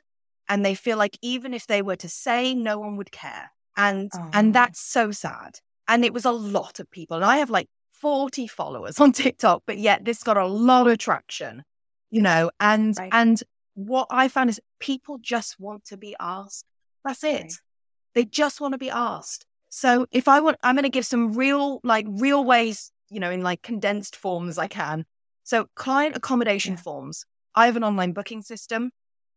and 0.49 0.65
they 0.65 0.75
feel 0.75 0.99
like 0.99 1.17
even 1.23 1.55
if 1.55 1.67
they 1.67 1.83
were 1.83 1.97
to 1.97 2.09
say 2.09 2.55
no 2.55 2.79
one 2.79 2.97
would 2.97 3.13
care 3.13 3.51
and 3.77 4.11
oh. 4.15 4.31
and 4.33 4.55
that's 4.55 4.81
so 4.81 5.11
sad 5.11 5.59
and 5.89 6.05
it 6.05 6.13
was 6.13 6.25
a 6.25 6.33
lot 6.33 6.81
of 6.81 6.91
people 6.91 7.17
and 7.17 7.25
i 7.25 7.37
have 7.37 7.51
like 7.51 7.69
40 7.93 8.47
followers 8.47 8.99
on 8.99 9.13
tiktok 9.13 9.63
but 9.67 9.79
yet 9.79 10.05
this 10.05 10.23
got 10.23 10.37
a 10.37 10.47
lot 10.47 10.89
of 10.89 10.99
traction 10.99 11.63
you 12.11 12.23
know 12.23 12.51
and 12.61 12.97
right. 12.99 13.11
and 13.13 13.43
what 13.75 14.07
i 14.11 14.29
found 14.29 14.51
is 14.51 14.61
people 14.81 15.19
just 15.21 15.59
want 15.59 15.85
to 15.87 15.97
be 15.97 16.15
asked 16.19 16.65
that's 17.05 17.25
it 17.25 17.43
right. 17.43 17.53
They 18.15 18.25
just 18.25 18.61
want 18.61 18.73
to 18.73 18.79
be 18.79 18.91
asked 18.91 19.47
so 19.69 20.07
if 20.11 20.29
i 20.29 20.41
want 20.41 20.57
i'm 20.63 20.75
going 20.75 20.85
to 20.85 20.89
give 20.89 21.07
some 21.07 21.33
real 21.33 21.81
like 21.83 22.07
real 22.09 22.45
ways 22.45 22.91
you 23.11 23.21
know 23.21 23.31
in 23.31 23.43
like 23.43 23.63
condensed 23.63 24.17
forms 24.17 24.59
i 24.59 24.67
can 24.67 25.05
so 25.43 25.67
client 25.75 26.17
accommodation 26.17 26.75
yeah. 26.75 26.81
forms 26.81 27.27
i 27.55 27.67
have 27.67 27.77
an 27.77 27.85
online 27.85 28.13
booking 28.13 28.43
system 28.43 28.91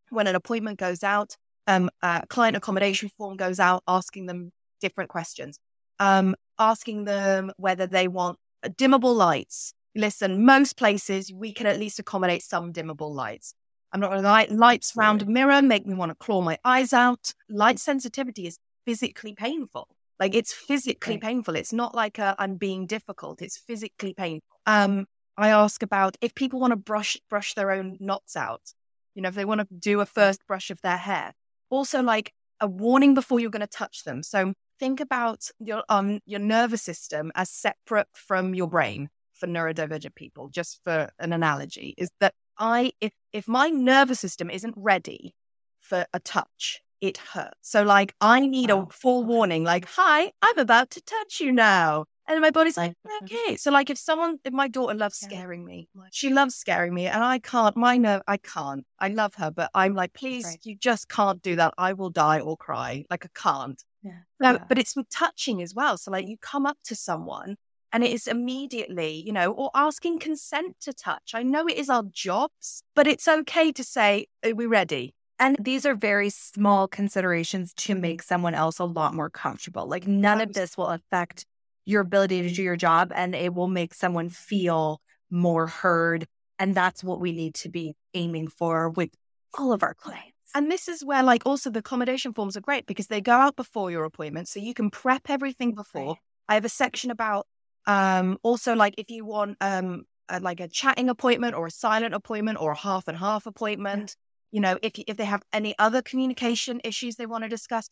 when 0.10 0.28
an 0.28 0.36
appointment 0.36 0.80
goes 0.80 1.04
out, 1.04 1.36
um, 1.68 1.90
a 2.02 2.26
client 2.28 2.56
accommodation 2.56 3.10
form 3.10 3.38
goes 3.38 3.60
out 3.60 3.84
asking 3.88 4.26
them 4.26 4.52
different 4.80 5.10
questions, 5.10 5.60
um, 6.00 6.36
asking 6.60 7.06
them 7.06 7.52
whether 7.58 7.88
they 7.88 8.08
want 8.08 8.38
dimmable 8.66 9.16
lights. 9.16 9.74
Listen, 9.96 10.46
most 10.46 10.78
places 10.78 11.34
we 11.34 11.52
can 11.52 11.68
at 11.68 11.80
least 11.80 12.00
accommodate 12.00 12.44
some 12.44 12.72
dimmable 12.72 13.14
lights. 13.14 13.54
I'm 13.92 14.00
not 14.00 14.10
going 14.10 14.22
to 14.22 14.28
lie, 14.28 14.48
lights 14.50 14.94
round 14.96 15.22
a 15.22 15.26
mirror 15.26 15.62
make 15.62 15.86
me 15.86 15.94
want 15.94 16.12
to 16.12 16.16
claw 16.16 16.42
my 16.42 16.58
eyes 16.64 16.94
out. 16.94 17.34
Light 17.50 17.80
sensitivity 17.80 18.46
is 18.46 18.60
physically 18.88 19.36
painful. 19.36 19.88
Like 20.20 20.34
it's 20.34 20.54
physically 20.54 21.18
painful. 21.20 21.56
It's 21.56 21.74
not 21.74 21.94
like 21.94 22.18
i 22.18 22.34
am 22.40 22.56
being 22.56 22.88
difficult. 22.88 23.42
It's 23.42 23.58
physically 23.58 24.14
painful. 24.14 24.48
Um, 24.66 25.06
I 25.38 25.50
ask 25.50 25.84
about 25.84 26.18
if 26.22 26.34
people 26.34 26.60
want 26.60 26.72
to 26.72 26.78
brush 26.78 27.18
brush 27.30 27.54
their 27.54 27.70
own 27.72 27.98
knots 28.00 28.36
out 28.36 28.74
you 29.18 29.24
know, 29.24 29.30
if 29.30 29.36
they 29.36 29.46
want 29.46 29.62
to 29.62 29.68
do 29.76 30.00
a 30.00 30.06
first 30.06 30.46
brush 30.46 30.70
of 30.70 30.80
their 30.82 30.96
hair. 30.96 31.34
Also, 31.72 32.04
like 32.04 32.32
a 32.62 32.68
warning 32.68 33.16
before 33.16 33.40
you're 33.40 33.50
going 33.50 33.62
to 33.62 33.68
touch 33.68 34.04
them. 34.04 34.22
So 34.22 34.54
think 34.80 35.00
about 35.00 35.50
your 35.60 35.84
um 35.90 36.20
your 36.28 36.40
nervous 36.40 36.84
system 36.84 37.32
as 37.34 37.50
separate 37.50 38.08
from 38.14 38.54
your 38.54 38.68
brain 38.68 39.10
for 39.34 39.48
neurodivergent 39.48 40.14
people. 40.14 40.50
Just 40.50 40.82
for 40.84 41.10
an 41.18 41.34
analogy, 41.34 41.96
is 41.98 42.12
that 42.20 42.36
I 42.60 42.92
if 43.02 43.12
if 43.34 43.48
my 43.48 43.70
nervous 43.70 44.20
system 44.20 44.52
isn't 44.52 44.76
ready 44.78 45.34
for 45.82 46.06
a 46.14 46.20
touch, 46.20 46.82
it 47.02 47.18
hurts. 47.18 47.56
So 47.62 47.84
like 47.84 48.14
I 48.22 48.46
need 48.46 48.70
a 48.70 48.76
oh, 48.76 48.90
full 48.92 49.24
warning, 49.24 49.64
like, 49.64 49.86
hi, 49.86 50.32
I'm 50.42 50.58
about 50.58 50.92
to 50.92 51.02
touch 51.02 51.40
you 51.40 51.52
now. 51.52 52.06
And 52.30 52.42
my 52.42 52.52
body's 52.52 52.76
like, 52.76 52.94
okay. 53.24 53.56
So 53.56 53.72
like 53.72 53.90
if 53.90 53.98
someone, 53.98 54.38
if 54.44 54.54
my 54.54 54.68
daughter 54.68 54.94
loves 54.94 55.18
scaring 55.18 55.64
me, 55.64 55.88
oh 55.98 56.04
she 56.12 56.30
loves 56.30 56.56
scaring 56.56 56.94
me 56.94 57.08
and 57.08 57.24
I 57.24 57.40
can't, 57.40 57.78
my 57.78 57.98
nerve, 57.98 58.22
I 58.28 58.38
can't. 58.38 58.86
I 59.00 59.08
love 59.10 59.36
her, 59.36 59.50
but 59.50 59.72
I'm 59.74 59.94
like, 59.94 60.14
please, 60.14 60.46
right. 60.46 60.60
you 60.64 60.76
just 60.76 61.08
can't 61.08 61.42
do 61.42 61.56
that. 61.56 61.74
I 61.78 61.94
will 61.94 62.10
die 62.10 62.40
or 62.40 62.58
cry. 62.58 63.06
Like 63.10 63.26
I 63.26 63.30
can't. 63.34 63.82
Yeah. 64.04 64.20
No, 64.40 64.54
yeah. 64.54 64.64
but 64.68 64.78
it's 64.78 64.96
with 64.96 65.10
touching 65.10 65.62
as 65.62 65.74
well. 65.74 65.98
So 65.98 66.12
like 66.12 66.28
you 66.28 66.38
come 66.42 66.66
up 66.66 66.78
to 66.86 66.96
someone 66.96 67.56
and 67.94 68.04
it 68.04 68.12
is 68.12 68.28
immediately, 68.28 69.24
you 69.26 69.32
know, 69.32 69.52
or 69.52 69.72
asking 69.74 70.20
consent 70.20 70.76
to 70.82 70.94
touch. 70.94 71.32
I 71.34 71.44
know 71.44 71.68
it 71.68 71.78
is 71.78 71.90
our 71.90 72.04
jobs, 72.12 72.84
but 72.96 73.08
it's 73.08 73.28
okay 73.28 73.72
to 73.72 73.84
say, 73.84 74.28
are 74.46 74.54
we 74.54 74.66
ready? 74.66 75.16
And 75.40 75.56
these 75.60 75.86
are 75.86 75.96
very 75.96 76.30
small 76.30 76.88
considerations 76.88 77.74
to 77.76 77.96
make 77.96 78.24
someone 78.24 78.56
else 78.56 78.80
a 78.80 78.86
lot 78.86 79.14
more 79.14 79.30
comfortable. 79.30 79.88
Like 79.88 80.08
none 80.08 80.42
of 80.42 80.54
this 80.54 80.78
will 80.78 80.88
affect 80.88 81.46
your 81.86 82.02
ability 82.02 82.42
to 82.42 82.50
do 82.50 82.64
your 82.64 82.76
job 82.76 83.12
and 83.16 83.36
it 83.36 83.54
will 83.54 83.68
make 83.68 83.94
someone 83.94 84.30
feel 84.30 85.00
more 85.30 85.68
heard. 85.68 86.26
And 86.60 86.74
that's 86.74 87.04
what 87.04 87.20
we 87.20 87.32
need 87.32 87.54
to 87.56 87.70
be 87.70 87.96
aiming 88.14 88.48
for 88.48 88.90
with 88.90 89.12
all 89.58 89.74
of 89.74 89.84
our 89.84 89.94
clients. 89.94 90.34
And 90.56 90.72
this 90.72 90.88
is 90.88 91.06
where, 91.06 91.24
like, 91.24 91.44
also 91.46 91.70
the 91.70 91.80
accommodation 91.80 92.34
forms 92.34 92.58
are 92.58 92.62
great 92.62 92.88
because 92.88 93.08
they 93.08 93.22
go 93.22 93.34
out 93.34 93.56
before 93.56 93.92
your 93.92 94.06
appointment. 94.06 94.48
So 94.48 94.60
you 94.60 94.74
can 94.74 94.90
prep 94.90 95.30
everything 95.30 95.76
before. 95.76 96.08
Right. 96.08 96.18
I 96.50 96.54
have 96.56 96.66
a 96.66 96.70
section 96.70 97.12
about 97.12 97.46
um, 97.86 98.38
also, 98.42 98.74
like, 98.74 98.96
if 98.98 99.10
you 99.10 99.26
want 99.26 99.58
um, 99.62 100.06
a, 100.30 100.40
like 100.40 100.60
a 100.60 100.68
chatting 100.68 101.10
appointment 101.10 101.54
or 101.56 101.68
a 101.68 101.72
silent 101.72 102.14
appointment 102.14 102.60
or 102.60 102.72
a 102.72 102.78
half 102.78 103.08
and 103.08 103.18
half 103.18 103.46
appointment, 103.46 104.16
you 104.52 104.62
know, 104.62 104.78
if, 104.82 104.94
if 105.08 105.18
they 105.18 105.26
have 105.26 105.44
any 105.54 105.76
other 105.78 106.02
communication 106.02 106.82
issues 106.84 107.16
they 107.16 107.26
want 107.26 107.44
to 107.44 107.50
discuss, 107.50 107.90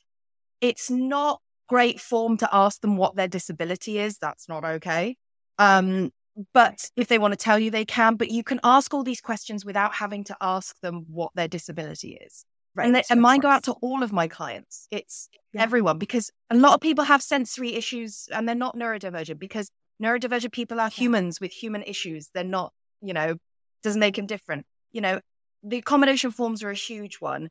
it's 0.61 0.89
not 0.89 1.41
great 1.67 1.99
form 1.99 2.37
to 2.37 2.49
ask 2.51 2.81
them 2.81 2.97
what 2.97 3.15
their 3.15 3.27
disability 3.27 3.99
is. 3.99 4.17
That's 4.17 4.47
not 4.47 4.63
okay. 4.63 5.17
Um, 5.57 6.11
but 6.53 6.89
if 6.95 7.07
they 7.07 7.17
want 7.17 7.33
to 7.33 7.37
tell 7.37 7.57
you, 7.57 7.71
they 7.71 7.85
can. 7.85 8.15
But 8.15 8.29
you 8.29 8.43
can 8.43 8.59
ask 8.63 8.93
all 8.93 9.03
these 9.03 9.21
questions 9.21 9.65
without 9.65 9.93
having 9.95 10.23
to 10.25 10.37
ask 10.41 10.79
them 10.81 11.05
what 11.07 11.31
their 11.35 11.47
disability 11.47 12.17
is. 12.25 12.45
Right. 12.75 12.87
And, 12.87 12.95
they, 12.95 13.03
and 13.09 13.21
mine 13.21 13.39
go 13.39 13.47
out 13.47 13.63
to 13.63 13.73
all 13.81 14.03
of 14.03 14.11
my 14.11 14.27
clients. 14.27 14.87
It's 14.91 15.29
yeah. 15.53 15.63
everyone 15.63 15.97
because 15.97 16.29
a 16.49 16.57
lot 16.57 16.73
of 16.73 16.81
people 16.81 17.05
have 17.05 17.21
sensory 17.21 17.73
issues 17.73 18.27
and 18.33 18.47
they're 18.47 18.55
not 18.55 18.75
neurodivergent 18.75 19.39
because 19.39 19.71
neurodivergent 20.03 20.51
people 20.51 20.81
are 20.81 20.89
humans 20.89 21.39
with 21.39 21.51
human 21.53 21.83
issues. 21.83 22.29
They're 22.33 22.43
not, 22.43 22.73
you 23.01 23.13
know, 23.13 23.35
doesn't 23.81 23.99
make 23.99 24.17
them 24.17 24.25
different. 24.25 24.65
You 24.91 25.01
know, 25.01 25.21
the 25.65 25.77
accommodation 25.77 26.31
forms 26.31 26.63
are 26.63 26.69
a 26.69 26.75
huge 26.75 27.15
one. 27.15 27.49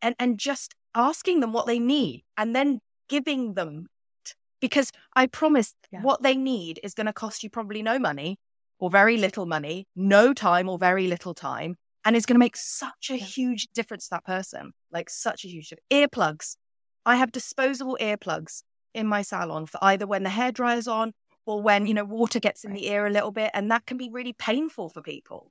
And 0.00 0.14
and 0.18 0.38
just 0.38 0.74
asking 0.94 1.40
them 1.40 1.52
what 1.52 1.66
they 1.66 1.78
need 1.78 2.24
and 2.36 2.54
then 2.54 2.80
giving 3.08 3.54
them 3.54 3.86
because 4.60 4.90
I 5.14 5.26
promise 5.26 5.74
yeah. 5.90 6.02
what 6.02 6.22
they 6.22 6.36
need 6.36 6.80
is 6.82 6.94
going 6.94 7.06
to 7.06 7.12
cost 7.12 7.42
you 7.42 7.50
probably 7.50 7.82
no 7.82 7.98
money 7.98 8.38
or 8.78 8.90
very 8.90 9.16
little 9.16 9.44
money, 9.44 9.86
no 9.94 10.32
time 10.32 10.68
or 10.68 10.78
very 10.78 11.08
little 11.08 11.34
time. 11.34 11.76
And 12.04 12.16
it's 12.16 12.26
going 12.26 12.36
to 12.36 12.40
make 12.40 12.56
such 12.56 13.10
a 13.10 13.18
yeah. 13.18 13.24
huge 13.24 13.68
difference 13.74 14.04
to 14.04 14.10
that 14.16 14.24
person, 14.24 14.72
like 14.90 15.10
such 15.10 15.44
a 15.44 15.48
huge 15.48 15.72
earplugs. 15.90 16.56
I 17.04 17.16
have 17.16 17.32
disposable 17.32 17.98
earplugs 18.00 18.62
in 18.94 19.06
my 19.06 19.22
salon 19.22 19.66
for 19.66 19.78
either 19.82 20.06
when 20.06 20.22
the 20.22 20.30
hair 20.30 20.52
dryers 20.52 20.88
on 20.88 21.12
or 21.44 21.60
when, 21.60 21.86
you 21.86 21.94
know, 21.94 22.04
water 22.04 22.38
gets 22.38 22.64
in 22.64 22.70
right. 22.70 22.80
the 22.80 22.88
ear 22.88 23.06
a 23.06 23.10
little 23.10 23.32
bit. 23.32 23.50
And 23.54 23.70
that 23.70 23.86
can 23.86 23.98
be 23.98 24.10
really 24.12 24.32
painful 24.32 24.90
for 24.90 25.02
people. 25.02 25.50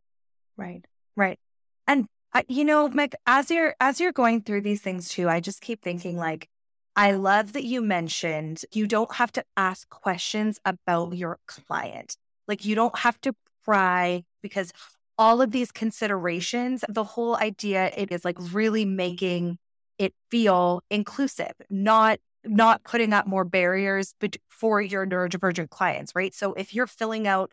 Right. 0.58 0.84
Right. 1.15 1.39
And 1.88 2.08
I, 2.34 2.44
you 2.48 2.63
know, 2.65 2.88
Meg, 2.88 3.15
as 3.26 3.52
you're 3.52 3.76
as 3.80 4.00
you're 4.00 4.12
going 4.12 4.41
through 4.41 4.62
these 4.62 4.82
things 4.82 5.10
too, 5.10 5.30
I 5.30 5.39
just 5.39 5.62
keep 5.62 5.82
thinking 5.82 6.17
like 6.17 6.48
I 6.96 7.12
love 7.12 7.54
that 7.54 7.63
you 7.63 7.82
mentioned 7.82 8.63
you 8.74 8.88
don't 8.88 9.15
have 9.15 9.32
to 9.34 9.44
ask 9.58 9.89
questions 9.89 10.60
about 10.65 11.15
your 11.15 11.39
client. 11.46 12.17
Like 12.48 12.65
you 12.65 12.76
don't 12.76 12.98
have 13.00 13.20
to 13.22 13.34
pry 13.63 14.24
because 14.41 14.72
all 15.17 15.41
of 15.41 15.52
these 15.52 15.72
considerations, 15.72 16.84
the 16.89 17.04
whole 17.04 17.36
idea 17.38 17.91
it 17.96 18.12
is 18.12 18.26
like 18.26 18.38
really 18.52 18.86
making 18.86 19.58
it 19.98 20.13
feel 20.30 20.84
inclusive, 20.89 21.54
not 21.70 22.20
not 22.44 22.84
putting 22.84 23.13
up 23.13 23.28
more 23.28 23.44
barriers 23.46 24.15
for 24.50 24.82
your 24.82 25.06
neurodivergent 25.06 25.70
clients, 25.70 26.15
right? 26.15 26.34
So 26.34 26.54
if 26.54 26.74
you're 26.74 26.88
filling 26.88 27.28
out 27.28 27.52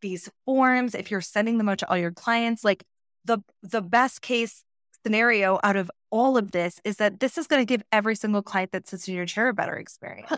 these 0.00 0.30
forms, 0.46 0.94
if 0.94 1.10
you're 1.10 1.20
sending 1.20 1.58
them 1.58 1.68
out 1.68 1.78
to 1.80 1.90
all 1.90 1.98
your 1.98 2.10
clients, 2.10 2.64
like 2.64 2.84
the 3.30 3.38
the 3.62 3.82
best 3.82 4.22
case 4.22 4.64
scenario 5.04 5.58
out 5.62 5.76
of 5.76 5.90
all 6.10 6.36
of 6.36 6.50
this 6.50 6.80
is 6.84 6.96
that 6.96 7.20
this 7.20 7.38
is 7.38 7.46
going 7.46 7.60
to 7.60 7.66
give 7.66 7.82
every 7.92 8.14
single 8.14 8.42
client 8.42 8.72
that 8.72 8.88
sits 8.88 9.08
in 9.08 9.14
your 9.14 9.26
chair 9.26 9.48
a 9.48 9.54
better 9.54 9.76
experience. 9.76 10.30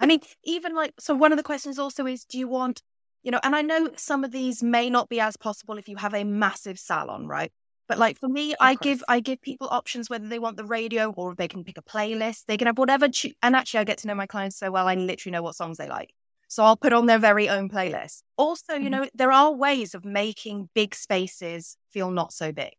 I 0.00 0.06
mean, 0.06 0.20
even 0.44 0.74
like, 0.74 0.92
so 0.98 1.14
one 1.14 1.32
of 1.32 1.38
the 1.38 1.44
questions 1.44 1.78
also 1.78 2.06
is 2.06 2.24
do 2.24 2.38
you 2.38 2.48
want, 2.48 2.82
you 3.22 3.30
know, 3.30 3.40
and 3.42 3.54
I 3.54 3.62
know 3.62 3.90
some 3.96 4.24
of 4.24 4.32
these 4.32 4.62
may 4.62 4.90
not 4.90 5.08
be 5.08 5.20
as 5.20 5.36
possible 5.36 5.78
if 5.78 5.88
you 5.88 5.96
have 5.96 6.14
a 6.14 6.24
massive 6.24 6.78
salon, 6.78 7.26
right? 7.26 7.52
But 7.88 7.98
like 7.98 8.18
for 8.18 8.28
me, 8.28 8.52
of 8.52 8.58
I 8.60 8.74
course. 8.74 8.84
give 8.84 9.04
I 9.08 9.20
give 9.20 9.40
people 9.40 9.68
options 9.70 10.10
whether 10.10 10.28
they 10.28 10.38
want 10.38 10.56
the 10.56 10.64
radio 10.64 11.10
or 11.12 11.34
they 11.34 11.48
can 11.48 11.64
pick 11.64 11.78
a 11.78 11.82
playlist. 11.82 12.44
They 12.46 12.56
can 12.56 12.66
have 12.66 12.78
whatever. 12.78 13.08
And 13.42 13.56
actually, 13.56 13.80
I 13.80 13.84
get 13.84 13.98
to 13.98 14.08
know 14.08 14.14
my 14.14 14.26
clients 14.26 14.56
so 14.56 14.70
well. 14.70 14.86
I 14.86 14.94
literally 14.94 15.32
know 15.32 15.42
what 15.42 15.56
songs 15.56 15.76
they 15.78 15.88
like. 15.88 16.12
So 16.50 16.64
I'll 16.64 16.76
put 16.76 16.92
on 16.92 17.06
their 17.06 17.20
very 17.20 17.48
own 17.48 17.68
playlist. 17.68 18.22
Also, 18.36 18.74
you 18.74 18.80
mm-hmm. 18.80 19.02
know, 19.02 19.08
there 19.14 19.30
are 19.30 19.52
ways 19.52 19.94
of 19.94 20.04
making 20.04 20.68
big 20.74 20.96
spaces 20.96 21.76
feel 21.92 22.10
not 22.10 22.32
so 22.32 22.50
big. 22.50 22.72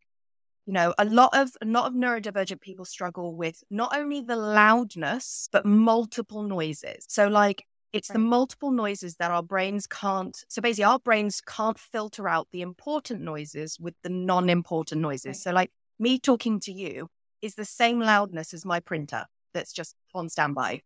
You 0.67 0.73
know 0.73 0.93
a 0.99 1.05
lot 1.05 1.29
of 1.33 1.51
a 1.61 1.65
lot 1.65 1.87
of 1.87 1.93
neurodivergent 1.93 2.61
people 2.61 2.85
struggle 2.85 3.35
with 3.35 3.63
not 3.71 3.97
only 3.97 4.21
the 4.21 4.35
loudness 4.35 5.49
but 5.51 5.65
multiple 5.65 6.43
noises. 6.43 7.05
So 7.07 7.27
like 7.29 7.65
it's 7.93 8.09
the 8.09 8.19
multiple 8.19 8.71
noises 8.71 9.15
that 9.15 9.31
our 9.31 9.41
brains 9.41 9.87
can't 9.87 10.37
so 10.49 10.61
basically 10.61 10.83
our 10.83 10.99
brains 10.99 11.41
can't 11.41 11.79
filter 11.79 12.29
out 12.29 12.47
the 12.51 12.61
important 12.61 13.21
noises 13.21 13.79
with 13.79 13.95
the 14.03 14.09
non-important 14.09 15.01
noises. 15.01 15.41
So 15.41 15.51
like 15.51 15.71
me 15.97 16.19
talking 16.19 16.59
to 16.61 16.71
you 16.71 17.07
is 17.41 17.55
the 17.55 17.65
same 17.65 17.99
loudness 17.99 18.53
as 18.53 18.63
my 18.63 18.81
printer 18.81 19.25
that's 19.53 19.73
just 19.73 19.95
on 20.13 20.29
standby. 20.29 20.81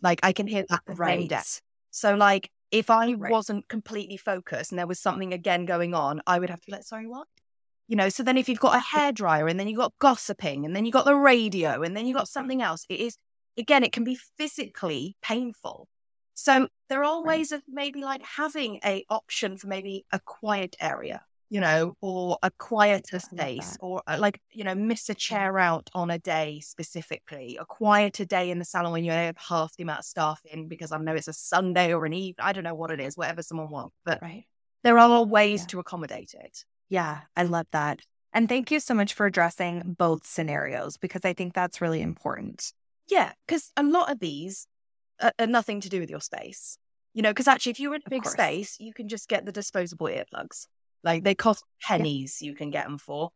Like 0.00 0.20
i 0.22 0.32
can 0.32 0.46
hear 0.46 0.64
that 0.70 0.82
right. 0.86 1.30
So 1.90 2.14
like 2.14 2.50
if 2.70 2.90
i 2.90 3.12
right. 3.12 3.30
wasn't 3.30 3.68
completely 3.68 4.16
focused 4.16 4.72
and 4.72 4.78
there 4.78 4.86
was 4.86 4.98
something 4.98 5.32
again 5.32 5.64
going 5.64 5.94
on 5.94 6.20
i 6.26 6.38
would 6.38 6.50
have 6.50 6.60
to 6.60 6.66
be 6.66 6.72
like 6.72 6.84
sorry 6.84 7.06
what? 7.06 7.26
You 7.86 7.96
know 7.96 8.10
so 8.10 8.22
then 8.22 8.36
if 8.36 8.48
you've 8.48 8.60
got 8.60 8.76
a 8.76 8.80
hair 8.80 9.12
dryer 9.12 9.48
and 9.48 9.58
then 9.58 9.66
you've 9.66 9.78
got 9.78 9.98
gossiping 9.98 10.66
and 10.66 10.76
then 10.76 10.84
you've 10.84 10.92
got 10.92 11.06
the 11.06 11.14
radio 11.14 11.82
and 11.82 11.96
then 11.96 12.06
you've 12.06 12.16
got 12.18 12.28
something 12.28 12.60
else 12.60 12.84
it 12.90 13.00
is 13.00 13.16
again 13.56 13.82
it 13.82 13.92
can 13.92 14.04
be 14.04 14.18
physically 14.36 15.16
painful. 15.22 15.88
So 16.34 16.68
there 16.88 17.02
are 17.02 17.24
ways 17.24 17.50
of 17.50 17.62
maybe 17.66 18.02
like 18.02 18.22
having 18.22 18.78
a 18.84 19.04
option 19.10 19.56
for 19.56 19.66
maybe 19.66 20.04
a 20.12 20.20
quiet 20.20 20.76
area 20.80 21.22
you 21.50 21.60
know 21.60 21.94
or 22.00 22.38
a 22.42 22.50
quieter 22.58 23.18
space 23.18 23.76
or 23.80 24.02
uh, 24.06 24.16
like 24.18 24.40
you 24.52 24.64
know 24.64 24.74
miss 24.74 25.08
a 25.08 25.14
chair 25.14 25.58
out 25.58 25.88
on 25.94 26.10
a 26.10 26.18
day 26.18 26.60
specifically 26.60 27.56
a 27.58 27.64
quieter 27.64 28.24
day 28.24 28.50
in 28.50 28.58
the 28.58 28.64
salon 28.64 28.92
when 28.92 29.04
you 29.04 29.10
have 29.10 29.36
half 29.38 29.74
the 29.76 29.82
amount 29.82 30.00
of 30.00 30.04
staff 30.04 30.40
in 30.44 30.68
because 30.68 30.92
i 30.92 30.98
know 30.98 31.14
it's 31.14 31.28
a 31.28 31.32
sunday 31.32 31.94
or 31.94 32.04
an 32.04 32.12
eve 32.12 32.34
i 32.38 32.52
don't 32.52 32.64
know 32.64 32.74
what 32.74 32.90
it 32.90 33.00
is 33.00 33.16
whatever 33.16 33.42
someone 33.42 33.70
wants 33.70 33.96
but 34.04 34.20
right. 34.20 34.44
there 34.84 34.98
are 34.98 35.24
ways 35.24 35.62
yeah. 35.62 35.66
to 35.66 35.78
accommodate 35.78 36.34
it 36.34 36.64
yeah, 36.88 37.20
I 37.36 37.44
love 37.44 37.66
that. 37.72 38.00
And 38.32 38.48
thank 38.48 38.70
you 38.70 38.80
so 38.80 38.94
much 38.94 39.14
for 39.14 39.26
addressing 39.26 39.96
both 39.98 40.26
scenarios 40.26 40.96
because 40.96 41.24
I 41.24 41.32
think 41.32 41.54
that's 41.54 41.80
really 41.80 42.02
important. 42.02 42.72
Yeah, 43.08 43.32
because 43.46 43.70
a 43.76 43.82
lot 43.82 44.10
of 44.10 44.20
these 44.20 44.66
are, 45.20 45.32
are, 45.38 45.46
nothing 45.46 45.80
to 45.80 45.88
do 45.88 46.00
with 46.00 46.10
your 46.10 46.20
space. 46.20 46.78
You 47.14 47.22
know, 47.22 47.30
because 47.30 47.48
actually, 47.48 47.70
if 47.70 47.80
you're 47.80 47.94
in 47.94 48.02
a 48.06 48.10
big 48.10 48.26
space, 48.26 48.76
you 48.78 48.92
can 48.92 49.08
just 49.08 49.28
get 49.28 49.44
the 49.44 49.52
disposable 49.52 50.08
earplugs. 50.08 50.66
Like 51.04 51.24
they 51.24 51.34
cost 51.34 51.64
pennies, 51.82 52.38
yeah. 52.40 52.46
you 52.46 52.54
can 52.54 52.70
get 52.70 52.84
them 52.84 52.98
for. 52.98 53.30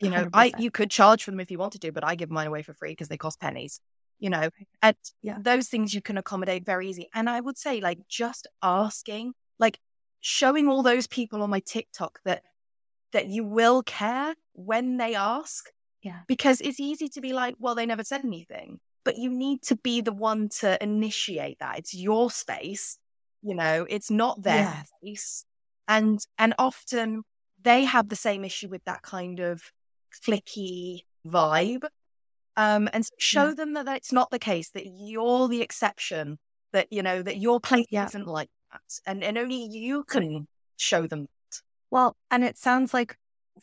You 0.00 0.10
know, 0.10 0.24
100%. 0.26 0.30
I 0.34 0.52
you 0.58 0.70
could 0.70 0.90
charge 0.90 1.24
for 1.24 1.30
them 1.30 1.40
if 1.40 1.50
you 1.50 1.58
wanted 1.58 1.80
to, 1.82 1.92
but 1.92 2.04
I 2.04 2.14
give 2.14 2.30
mine 2.30 2.46
away 2.46 2.62
for 2.62 2.74
free 2.74 2.92
because 2.92 3.08
they 3.08 3.16
cost 3.16 3.40
pennies. 3.40 3.80
You 4.18 4.30
know, 4.30 4.48
and 4.82 4.96
yeah. 5.22 5.36
those 5.38 5.68
things 5.68 5.92
you 5.92 6.00
can 6.00 6.16
accommodate 6.16 6.64
very 6.64 6.88
easy. 6.88 7.08
And 7.14 7.28
I 7.28 7.38
would 7.38 7.58
say, 7.58 7.82
like, 7.82 7.98
just 8.08 8.46
asking, 8.62 9.34
like, 9.58 9.78
showing 10.20 10.68
all 10.68 10.82
those 10.82 11.06
people 11.06 11.42
on 11.42 11.50
my 11.50 11.60
TikTok 11.60 12.20
that 12.24 12.42
that 13.12 13.28
you 13.28 13.44
will 13.44 13.82
care 13.82 14.34
when 14.54 14.96
they 14.96 15.14
ask. 15.14 15.70
Yeah. 16.02 16.20
Because 16.26 16.60
it's 16.60 16.80
easy 16.80 17.08
to 17.10 17.20
be 17.20 17.32
like, 17.32 17.56
well, 17.58 17.74
they 17.74 17.86
never 17.86 18.04
said 18.04 18.24
anything. 18.24 18.80
But 19.04 19.16
you 19.18 19.30
need 19.30 19.62
to 19.62 19.76
be 19.76 20.00
the 20.00 20.12
one 20.12 20.48
to 20.60 20.82
initiate 20.82 21.58
that. 21.60 21.78
It's 21.78 21.94
your 21.94 22.30
space, 22.30 22.98
you 23.42 23.54
know, 23.54 23.86
it's 23.88 24.10
not 24.10 24.42
their 24.42 24.84
space. 25.00 25.44
And 25.88 26.20
and 26.38 26.54
often 26.58 27.22
they 27.62 27.84
have 27.84 28.08
the 28.08 28.16
same 28.16 28.44
issue 28.44 28.68
with 28.68 28.84
that 28.84 29.02
kind 29.02 29.40
of 29.40 29.62
clicky 30.26 31.04
vibe. 31.26 31.84
Um, 32.56 32.88
and 32.92 33.06
show 33.18 33.48
yeah. 33.48 33.54
them 33.54 33.74
that 33.74 33.86
it's 33.88 34.12
not 34.12 34.30
the 34.30 34.38
case, 34.38 34.70
that 34.70 34.86
you're 34.86 35.46
the 35.46 35.60
exception, 35.60 36.38
that, 36.72 36.90
you 36.90 37.02
know, 37.02 37.20
that 37.20 37.36
your 37.36 37.60
place 37.60 37.84
yeah. 37.90 38.06
isn't 38.06 38.26
like 38.26 38.48
that. 38.72 38.80
And, 39.06 39.22
and 39.22 39.36
only 39.36 39.62
you 39.62 40.04
can 40.04 40.48
show 40.78 41.06
them 41.06 41.26
well, 41.90 42.16
and 42.30 42.44
it 42.44 42.58
sounds 42.58 42.92
like 42.92 43.16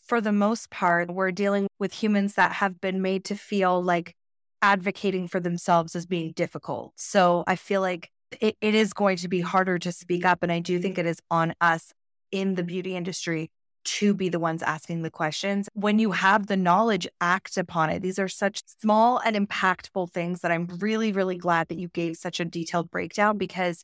for 0.08 0.22
the 0.22 0.32
most 0.32 0.70
part, 0.70 1.14
we're 1.14 1.32
dealing 1.32 1.68
with 1.80 1.94
humans 1.94 2.36
that 2.36 2.54
have 2.54 2.80
been 2.82 3.02
made 3.02 3.26
to 3.26 3.36
feel 3.36 3.82
like 3.82 4.16
advocating 4.62 5.28
for 5.28 5.40
themselves 5.40 5.96
as 5.96 6.06
being 6.06 6.32
difficult. 6.32 6.94
So 6.96 7.44
I 7.48 7.56
feel 7.56 7.82
like 7.82 8.10
it, 8.42 8.56
it 8.62 8.76
is 8.76 8.94
going 8.94 9.18
to 9.18 9.28
be 9.28 9.42
harder 9.42 9.78
to 9.80 9.92
speak 9.92 10.26
up. 10.26 10.42
And 10.42 10.52
I 10.52 10.60
do 10.60 10.80
think 10.80 10.98
it 10.98 11.06
is 11.06 11.20
on 11.30 11.54
us 11.62 11.94
in 12.34 12.56
the 12.56 12.64
beauty 12.64 12.96
industry 12.96 13.50
to 13.86 14.14
be 14.14 14.28
the 14.28 14.40
ones 14.40 14.64
asking 14.64 15.02
the 15.02 15.12
questions. 15.12 15.70
When 15.74 16.00
you 16.00 16.12
have 16.12 16.48
the 16.48 16.58
knowledge, 16.58 17.08
act 17.22 17.58
upon 17.58 17.90
it. 17.90 18.02
These 18.02 18.18
are 18.18 18.28
such 18.28 18.64
small 18.82 19.20
and 19.20 19.36
impactful 19.36 20.12
things 20.12 20.42
that 20.42 20.52
I'm 20.52 20.68
really, 20.80 21.12
really 21.12 21.38
glad 21.38 21.68
that 21.68 21.78
you 21.78 21.90
gave 21.90 22.16
such 22.16 22.40
a 22.40 22.46
detailed 22.46 22.90
breakdown 22.90 23.38
because 23.38 23.84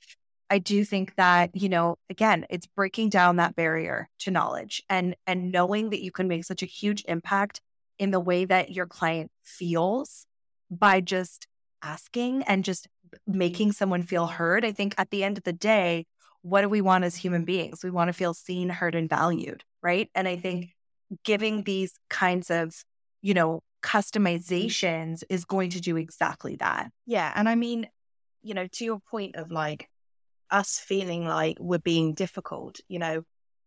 I 0.49 0.57
do 0.57 0.83
think 0.83 1.15
that, 1.15 1.51
you 1.53 1.69
know, 1.69 1.97
again, 2.09 2.45
it's 2.49 2.65
breaking 2.65 3.09
down 3.09 3.35
that 3.35 3.55
barrier 3.55 4.09
to 4.19 4.31
knowledge 4.31 4.81
and 4.89 5.15
and 5.27 5.51
knowing 5.51 5.91
that 5.91 6.01
you 6.01 6.11
can 6.11 6.27
make 6.27 6.43
such 6.43 6.63
a 6.63 6.65
huge 6.65 7.03
impact 7.07 7.61
in 7.99 8.11
the 8.11 8.19
way 8.19 8.45
that 8.45 8.71
your 8.71 8.87
client 8.87 9.31
feels 9.43 10.25
by 10.71 11.01
just 11.01 11.45
asking 11.83 12.43
and 12.43 12.63
just 12.63 12.87
making 13.27 13.73
someone 13.73 14.01
feel 14.01 14.27
heard. 14.27 14.65
I 14.65 14.71
think 14.71 14.95
at 14.97 15.11
the 15.11 15.23
end 15.23 15.37
of 15.37 15.43
the 15.43 15.53
day, 15.53 16.05
what 16.41 16.61
do 16.61 16.69
we 16.69 16.81
want 16.81 17.03
as 17.03 17.15
human 17.15 17.45
beings? 17.45 17.83
We 17.83 17.91
want 17.91 18.09
to 18.09 18.13
feel 18.13 18.33
seen, 18.33 18.69
heard, 18.69 18.95
and 18.95 19.09
valued, 19.09 19.63
right? 19.81 20.09
And 20.15 20.27
I 20.27 20.33
mm-hmm. 20.33 20.41
think 20.41 20.75
giving 21.23 21.63
these 21.63 21.93
kinds 22.09 22.49
of, 22.49 22.73
you 23.21 23.33
know, 23.33 23.61
customizations 23.81 25.23
is 25.29 25.45
going 25.45 25.71
to 25.71 25.81
do 25.81 25.97
exactly 25.97 26.55
that. 26.57 26.91
Yeah. 27.05 27.31
And 27.35 27.47
I 27.47 27.55
mean, 27.55 27.87
you 28.41 28.53
know, 28.53 28.67
to 28.67 28.85
your 28.85 28.99
point 28.99 29.35
of 29.35 29.51
like 29.51 29.89
us 30.51 30.79
feeling 30.79 31.25
like 31.25 31.57
we're 31.59 31.79
being 31.79 32.13
difficult, 32.13 32.79
you 32.87 32.99
know, 32.99 33.23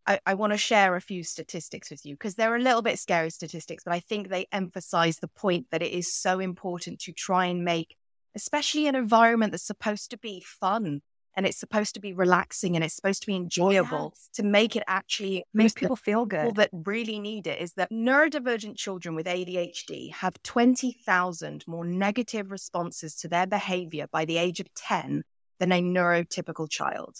I, 0.07 0.19
I 0.27 0.35
want 0.35 0.53
to 0.53 0.59
share 0.59 0.97
a 0.97 1.01
few 1.01 1.23
statistics 1.23 1.91
with 1.91 2.05
you 2.05 2.15
because 2.15 2.35
they're 2.35 2.57
a 2.57 2.61
little 2.61 2.83
bit 2.83 2.99
scary 2.99 3.31
statistics, 3.31 3.85
but 3.85 3.93
I 3.93 4.01
think 4.01 4.29
they 4.29 4.47
emphasize 4.51 5.19
the 5.19 5.29
point 5.29 5.67
that 5.71 5.83
it 5.83 5.93
is 5.93 6.13
so 6.13 6.41
important 6.41 7.01
to 7.01 7.13
try 7.13 7.47
and 7.47 7.65
make, 7.65 7.97
especially 8.35 8.87
an 8.87 8.97
environment 8.97 9.53
that's 9.53 9.67
supposed 9.67 10.11
to 10.11 10.19
be 10.19 10.45
fun 10.45 11.03
and 11.35 11.47
it's 11.47 11.57
supposed 11.57 11.95
to 11.95 12.01
be 12.01 12.13
relaxing 12.13 12.75
and 12.75 12.85
it's 12.85 12.95
supposed 12.95 13.23
to 13.23 13.27
be 13.27 13.37
enjoyable 13.37 14.13
yes. 14.15 14.29
to 14.35 14.43
make 14.43 14.77
it 14.77 14.83
actually 14.87 15.45
make 15.55 15.75
people 15.75 15.97
feel 15.97 16.27
good. 16.27 16.41
People 16.41 16.53
that 16.55 16.71
really 16.73 17.19
need 17.19 17.47
it 17.47 17.61
is 17.61 17.73
that 17.75 17.91
neurodivergent 17.91 18.77
children 18.77 19.15
with 19.15 19.27
ADHD 19.27 20.13
have 20.13 20.43
20,000 20.43 21.65
more 21.67 21.85
negative 21.85 22.51
responses 22.51 23.17
to 23.17 23.29
their 23.29 23.47
behavior 23.47 24.07
by 24.13 24.25
the 24.25 24.37
age 24.37 24.61
of 24.61 24.73
10 24.75 25.25
than 25.59 25.73
a 25.73 25.81
neurotypical 25.81 26.69
child. 26.69 27.17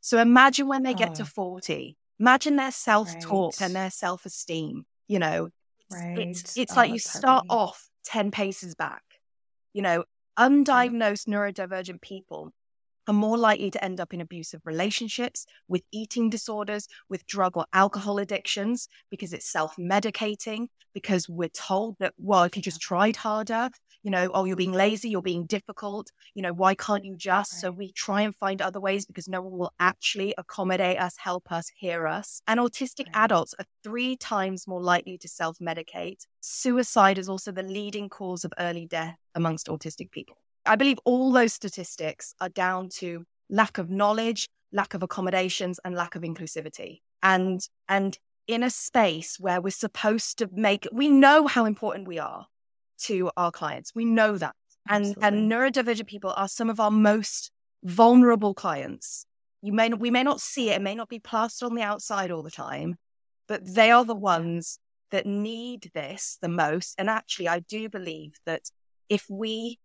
So 0.00 0.18
imagine 0.18 0.66
when 0.66 0.82
they 0.82 0.94
get 0.94 1.10
oh. 1.10 1.14
to 1.14 1.24
40, 1.24 1.96
imagine 2.18 2.56
their 2.56 2.72
self 2.72 3.18
talk 3.20 3.54
right. 3.60 3.66
and 3.66 3.74
their 3.74 3.90
self 3.90 4.26
esteem. 4.26 4.84
You 5.06 5.18
know, 5.18 5.50
right. 5.92 6.18
it's, 6.18 6.56
it's 6.56 6.72
oh, 6.72 6.76
like 6.76 6.90
you 6.90 6.98
start 6.98 7.44
heavy. 7.44 7.60
off 7.60 7.88
10 8.06 8.30
paces 8.30 8.74
back. 8.74 9.02
You 9.72 9.82
know, 9.82 10.04
undiagnosed 10.38 11.28
neurodivergent 11.28 12.00
people 12.00 12.52
are 13.06 13.14
more 13.14 13.38
likely 13.38 13.70
to 13.70 13.84
end 13.84 14.00
up 14.00 14.14
in 14.14 14.20
abusive 14.20 14.60
relationships, 14.64 15.46
with 15.68 15.82
eating 15.92 16.30
disorders, 16.30 16.88
with 17.08 17.26
drug 17.26 17.56
or 17.56 17.66
alcohol 17.72 18.18
addictions, 18.18 18.88
because 19.10 19.32
it's 19.32 19.50
self 19.50 19.76
medicating, 19.76 20.68
because 20.92 21.28
we're 21.28 21.48
told 21.48 21.96
that, 21.98 22.14
well, 22.16 22.44
if 22.44 22.56
you 22.56 22.62
just 22.62 22.80
tried 22.80 23.16
harder, 23.16 23.70
you 24.04 24.10
know, 24.10 24.30
oh, 24.34 24.44
you're 24.44 24.54
being 24.54 24.72
lazy, 24.72 25.08
you're 25.08 25.22
being 25.22 25.46
difficult, 25.46 26.10
you 26.34 26.42
know, 26.42 26.52
why 26.52 26.74
can't 26.74 27.04
you 27.04 27.16
just? 27.16 27.54
Right. 27.54 27.60
So 27.60 27.70
we 27.70 27.90
try 27.92 28.20
and 28.20 28.36
find 28.36 28.60
other 28.60 28.78
ways 28.78 29.06
because 29.06 29.28
no 29.28 29.40
one 29.40 29.58
will 29.58 29.72
actually 29.80 30.34
accommodate 30.36 30.98
us, 30.98 31.16
help 31.16 31.50
us, 31.50 31.70
hear 31.74 32.06
us. 32.06 32.42
And 32.46 32.60
autistic 32.60 33.06
right. 33.06 33.24
adults 33.24 33.54
are 33.58 33.64
three 33.82 34.16
times 34.16 34.68
more 34.68 34.82
likely 34.82 35.16
to 35.18 35.28
self 35.28 35.58
medicate. 35.58 36.26
Suicide 36.40 37.18
is 37.18 37.28
also 37.30 37.50
the 37.50 37.62
leading 37.62 38.10
cause 38.10 38.44
of 38.44 38.52
early 38.58 38.86
death 38.86 39.16
amongst 39.34 39.68
autistic 39.68 40.10
people. 40.10 40.36
I 40.66 40.76
believe 40.76 40.98
all 41.04 41.32
those 41.32 41.52
statistics 41.52 42.34
are 42.40 42.48
down 42.48 42.88
to 43.00 43.24
lack 43.50 43.78
of 43.78 43.90
knowledge, 43.90 44.48
lack 44.72 44.94
of 44.94 45.02
accommodations, 45.02 45.78
and 45.84 45.94
lack 45.94 46.14
of 46.14 46.22
inclusivity. 46.22 47.00
And 47.22 47.60
and 47.88 48.18
in 48.46 48.62
a 48.62 48.70
space 48.70 49.38
where 49.40 49.60
we're 49.60 49.70
supposed 49.70 50.38
to 50.38 50.48
make 50.52 50.86
we 50.92 51.08
know 51.08 51.46
how 51.46 51.64
important 51.64 52.08
we 52.08 52.18
are 52.18 52.46
to 52.96 53.30
our 53.36 53.50
clients. 53.50 53.92
We 53.94 54.04
know 54.04 54.36
that. 54.38 54.54
And, 54.88 55.16
and 55.22 55.50
neurodivergent 55.50 56.06
people 56.06 56.34
are 56.36 56.48
some 56.48 56.68
of 56.68 56.78
our 56.78 56.90
most 56.90 57.50
vulnerable 57.82 58.52
clients. 58.52 59.24
You 59.62 59.72
may 59.72 59.88
we 59.88 60.10
may 60.10 60.22
not 60.22 60.40
see 60.40 60.70
it, 60.70 60.76
it 60.76 60.82
may 60.82 60.94
not 60.94 61.08
be 61.08 61.18
plastered 61.18 61.70
on 61.70 61.74
the 61.74 61.82
outside 61.82 62.30
all 62.30 62.42
the 62.42 62.50
time, 62.50 62.96
but 63.48 63.62
they 63.64 63.90
are 63.90 64.04
the 64.04 64.14
ones 64.14 64.78
that 65.10 65.26
need 65.26 65.90
this 65.94 66.38
the 66.42 66.48
most. 66.48 66.94
And 66.98 67.08
actually, 67.08 67.48
I 67.48 67.60
do 67.60 67.88
believe 67.88 68.34
that 68.44 68.62
if 69.08 69.24
we 69.30 69.78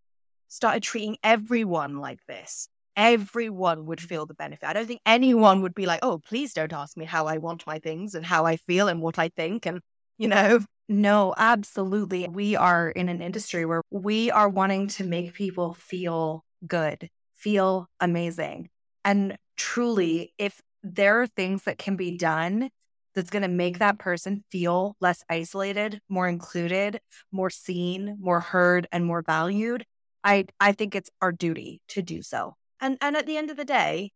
started 0.49 0.83
treating 0.83 1.17
everyone 1.23 1.97
like 1.99 2.19
this, 2.27 2.67
everyone 2.97 3.85
would 3.85 4.01
feel 4.01 4.25
the 4.25 4.33
benefit. 4.33 4.67
I 4.67 4.73
don't 4.73 4.85
think 4.85 5.01
anyone 5.05 5.61
would 5.61 5.73
be 5.73 5.85
like, 5.85 6.01
oh, 6.03 6.19
please 6.19 6.53
don't 6.53 6.73
ask 6.73 6.97
me 6.97 7.05
how 7.05 7.27
I 7.27 7.37
want 7.37 7.65
my 7.65 7.79
things 7.79 8.13
and 8.13 8.25
how 8.25 8.45
I 8.45 8.57
feel 8.57 8.89
and 8.89 9.01
what 9.01 9.17
I 9.17 9.29
think. 9.29 9.65
And, 9.65 9.79
you 10.17 10.27
know, 10.27 10.59
no, 10.89 11.33
absolutely. 11.37 12.27
We 12.27 12.55
are 12.55 12.89
in 12.89 13.07
an 13.07 13.21
industry 13.21 13.65
where 13.65 13.83
we 13.89 14.31
are 14.31 14.49
wanting 14.49 14.87
to 14.89 15.03
make 15.05 15.33
people 15.33 15.75
feel 15.75 16.43
good, 16.67 17.09
feel 17.35 17.87
amazing. 17.99 18.69
And 19.05 19.37
truly, 19.55 20.33
if 20.37 20.61
there 20.83 21.21
are 21.21 21.27
things 21.27 21.63
that 21.63 21.77
can 21.77 21.95
be 21.95 22.17
done 22.17 22.69
that's 23.15 23.29
going 23.29 23.43
to 23.43 23.47
make 23.47 23.79
that 23.79 23.99
person 23.99 24.43
feel 24.51 24.95
less 24.99 25.23
isolated, 25.29 26.01
more 26.09 26.27
included, 26.27 26.99
more 27.31 27.49
seen, 27.49 28.17
more 28.19 28.39
heard, 28.39 28.87
and 28.91 29.05
more 29.05 29.21
valued, 29.21 29.85
I, 30.23 30.45
I 30.59 30.71
think 30.71 30.95
it's 30.95 31.09
our 31.21 31.31
duty 31.31 31.81
to 31.89 32.01
do 32.01 32.21
so. 32.21 32.55
And 32.81 32.97
and 33.01 33.17
at 33.17 33.25
the 33.25 33.37
end 33.37 33.49
of 33.49 33.57
the 33.57 33.65
day, 33.65 34.11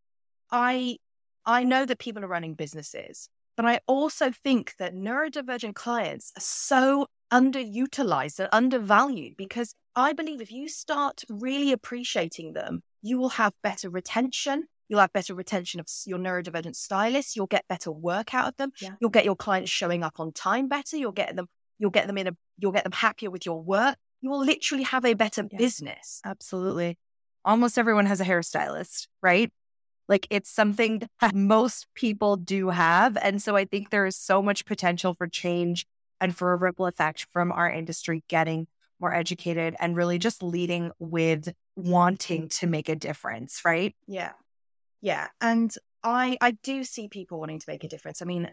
I 0.52 0.98
I 1.46 1.64
know 1.64 1.86
that 1.86 2.00
people 2.00 2.24
are 2.24 2.28
running 2.28 2.56
businesses, 2.56 3.30
but 3.58 3.66
I 3.66 3.82
also 3.88 4.32
think 4.32 4.76
that 4.80 4.96
neurodivergent 4.96 5.76
clients 5.76 6.32
are 6.38 6.42
so 6.42 7.08
underutilized 7.32 8.40
and 8.40 8.50
undervalued 8.52 9.36
because 9.38 9.76
I 9.96 10.14
believe 10.14 10.42
if 10.42 10.52
you 10.52 10.68
start 10.70 11.24
really 11.30 11.72
appreciating 11.72 12.54
them, 12.54 12.82
you 13.02 13.18
will 13.18 13.30
have 13.30 13.54
better 13.62 13.90
retention. 13.90 14.66
You'll 14.88 15.00
have 15.00 15.14
better 15.14 15.34
retention 15.34 15.80
of 15.80 15.88
your 16.06 16.20
neurodivergent 16.20 16.76
stylists. 16.76 17.36
You'll 17.36 17.48
get 17.48 17.68
better 17.68 17.92
work 17.92 18.34
out 18.34 18.48
of 18.48 18.58
them. 18.58 18.72
Yeah. 18.82 18.96
You'll 19.00 19.10
get 19.10 19.26
your 19.26 19.36
clients 19.36 19.72
showing 19.72 20.04
up 20.04 20.20
on 20.20 20.32
time 20.32 20.68
better. 20.68 20.98
You'll 20.98 21.12
get 21.12 21.36
them. 21.36 21.48
You'll 21.80 21.92
get 21.92 22.08
them 22.08 22.18
in 22.18 22.28
a. 22.28 22.32
You'll 22.58 22.72
get 22.72 22.84
them 22.84 22.92
happier 22.92 23.32
with 23.32 23.46
your 23.46 23.62
work. 23.62 23.98
You 24.24 24.32
will 24.32 24.44
literally 24.44 24.84
have 24.84 25.06
a 25.06 25.14
better 25.14 25.44
yeah. 25.52 25.58
business. 25.58 26.22
Absolutely 26.26 26.98
almost 27.46 27.78
everyone 27.78 28.06
has 28.06 28.22
a 28.22 28.26
hairstylist, 28.26 29.08
right? 29.22 29.52
Like 30.08 30.28
it's 30.30 30.50
something 30.50 31.08
that 31.22 31.36
most 31.36 31.88
people 31.96 32.36
do 32.36 32.70
have. 32.70 33.18
And 33.18 33.42
so 33.42 33.56
I 33.56 33.66
think 33.66 33.90
there 33.90 34.06
is 34.06 34.16
so 34.16 34.42
much 34.42 34.66
potential 34.66 35.14
for 35.14 35.28
change 35.28 35.86
and 36.20 36.36
for 36.36 36.54
a 36.54 36.58
ripple 36.58 36.86
effect 36.86 37.28
from 37.32 37.52
our 37.52 37.70
industry 37.70 38.24
getting 38.28 38.68
more 39.00 39.14
educated 39.14 39.76
and 39.80 39.96
really 39.96 40.18
just 40.18 40.42
leading 40.42 40.92
with 41.00 41.54
wanting 41.76 42.48
to 42.48 42.68
make 42.68 42.88
a 42.88 42.96
difference, 42.96 43.62
right? 43.66 43.96
Yeah. 44.08 44.32
Yeah. 45.02 45.28
And 45.42 45.74
I 46.04 46.38
I 46.40 46.52
do 46.52 46.84
see 46.84 47.10
people 47.10 47.40
wanting 47.40 47.60
to 47.60 47.66
make 47.68 47.84
a 47.84 47.90
difference. 47.90 48.22
I 48.22 48.26
mean, 48.26 48.50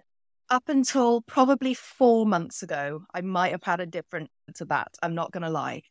up 0.51 0.69
until 0.69 1.23
probably 1.23 1.75
four 1.75 2.27
months 2.27 2.63
ago, 2.63 3.05
I 3.15 3.21
might 3.21 3.53
have 3.53 3.63
had 3.63 3.81
a 3.81 3.87
different 3.87 4.31
to 4.57 4.65
that. 4.67 4.89
I'm 5.03 5.15
not 5.15 5.33
gonna 5.33 5.51
lie. 5.51 5.83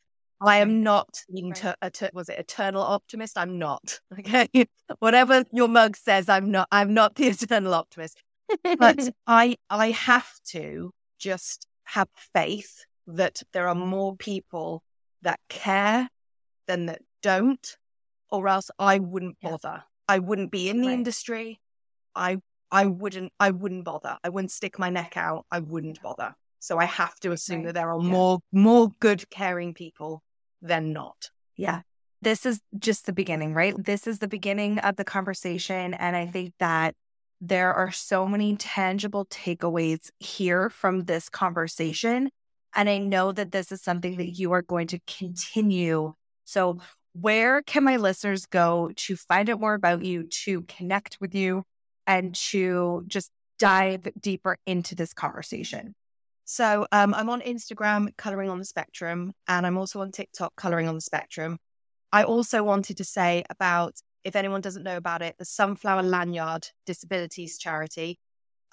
I 0.42 0.58
am 0.58 0.84
not 0.84 1.24
inter- 1.30 1.76
right. 1.82 2.14
was 2.14 2.30
it 2.30 2.40
eternal 2.40 2.82
optimist? 2.82 3.38
I'm 3.38 3.58
not. 3.58 4.00
Okay. 4.20 4.48
Whatever 5.00 5.44
your 5.52 5.68
mug 5.68 5.96
says, 5.96 6.30
I'm 6.30 6.52
not 6.52 6.68
I'm 6.72 6.94
not 6.94 7.16
the 7.16 7.28
eternal 7.28 7.74
optimist. 7.74 8.22
But 8.78 9.10
I 9.28 9.58
I 9.70 9.92
have 9.92 10.30
to 10.50 10.92
just 11.20 11.68
have 11.86 12.08
faith 12.34 12.86
that 13.08 13.42
there 13.54 13.68
are 13.68 13.76
more 13.76 14.16
people 14.16 14.84
that 15.22 15.40
care 15.50 16.10
than 16.68 16.86
that 16.86 17.02
don't, 17.22 17.78
or 18.30 18.48
else 18.48 18.70
I 18.78 19.00
wouldn't 19.00 19.38
bother. 19.42 19.60
Yeah. 19.64 19.82
I 20.08 20.20
wouldn't 20.20 20.52
be 20.52 20.70
in 20.70 20.82
the 20.82 20.88
right. 20.88 20.94
industry. 20.94 21.60
I 22.16 22.38
I 22.72 22.86
wouldn't 22.86 23.34
I 23.40 23.52
wouldn't 23.52 23.86
bother. 23.86 24.18
I 24.24 24.30
wouldn't 24.30 24.52
stick 24.52 24.78
my 24.80 24.90
neck 24.90 25.14
out. 25.16 25.46
I 25.52 25.60
wouldn't 25.60 26.02
bother. 26.02 26.36
So 26.60 26.78
I 26.78 26.86
have 26.86 27.16
to 27.22 27.32
assume 27.32 27.58
right. 27.58 27.68
that 27.68 27.76
there 27.76 27.92
are 27.92 28.02
yeah. 28.02 28.10
more 28.10 28.40
more 28.52 28.92
good 29.00 29.30
caring 29.30 29.74
people 29.74 30.24
than 30.62 30.94
not. 30.94 31.30
Yeah. 31.56 31.82
This 32.22 32.46
is 32.46 32.60
just 32.78 33.06
the 33.06 33.14
beginning, 33.14 33.54
right? 33.54 33.74
This 33.78 34.06
is 34.06 34.20
the 34.20 34.28
beginning 34.28 34.80
of 34.80 34.98
the 34.98 35.06
conversation. 35.06 35.94
And 35.94 36.16
I 36.16 36.26
think 36.26 36.54
that 36.60 36.96
there 37.42 37.74
are 37.74 37.92
so 37.92 38.28
many 38.28 38.58
tangible 38.58 39.26
takeaways 39.26 40.10
here 40.20 40.70
from 40.70 41.06
this 41.06 41.30
conversation. 41.30 42.30
And 42.76 42.90
I 42.90 42.98
know 42.98 43.32
that 43.32 43.52
this 43.52 43.72
is 43.72 43.82
something 43.82 44.18
that 44.18 44.32
you 44.32 44.52
are 44.52 44.62
going 44.62 44.88
to 44.88 45.00
continue. 45.08 46.14
So, 46.44 46.80
where 47.14 47.62
can 47.64 47.84
my 47.84 47.96
listeners 47.98 48.46
go 48.46 48.92
to 48.96 49.16
find 49.16 49.50
out 49.50 49.60
more 49.60 49.74
about 49.74 50.04
you, 50.04 50.28
to 50.44 50.62
connect 50.64 51.18
with 51.20 51.34
you, 51.34 51.64
and 52.10 52.34
to 52.34 53.06
just 53.08 53.30
dive 53.60 54.08
deeper 54.20 54.58
into 54.66 54.96
this 54.96 55.14
conversation? 55.14 55.94
So 56.44 56.88
um, 56.92 57.14
I'm 57.14 57.30
on 57.30 57.42
Instagram, 57.42 58.10
Coloring 58.18 58.50
on 58.50 58.58
the 58.58 58.66
Spectrum, 58.66 59.34
and 59.48 59.68
I'm 59.68 59.78
also 59.78 60.02
on 60.02 60.12
TikTok, 60.12 60.56
Coloring 60.56 60.88
on 60.88 60.96
the 60.96 61.02
Spectrum. 61.02 61.60
I 62.12 62.24
also 62.24 62.64
wanted 62.64 62.98
to 62.98 63.04
say 63.04 63.44
about, 63.52 63.94
if 64.24 64.36
anyone 64.36 64.62
doesn't 64.62 64.82
know 64.82 64.98
about 64.98 65.22
it, 65.22 65.36
the 65.38 65.46
Sunflower 65.46 66.02
Lanyard 66.02 66.68
Disabilities 66.88 67.60
Charity. 67.60 68.18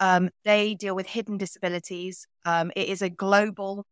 Um, 0.01 0.31
they 0.44 0.75
deal 0.75 0.96
with 0.96 1.07
hidden 1.07 1.37
disabilities. 1.37 2.27
Um, 2.46 2.72
it 2.75 2.88
is 2.88 3.03
a 3.03 3.11
global 3.11 3.85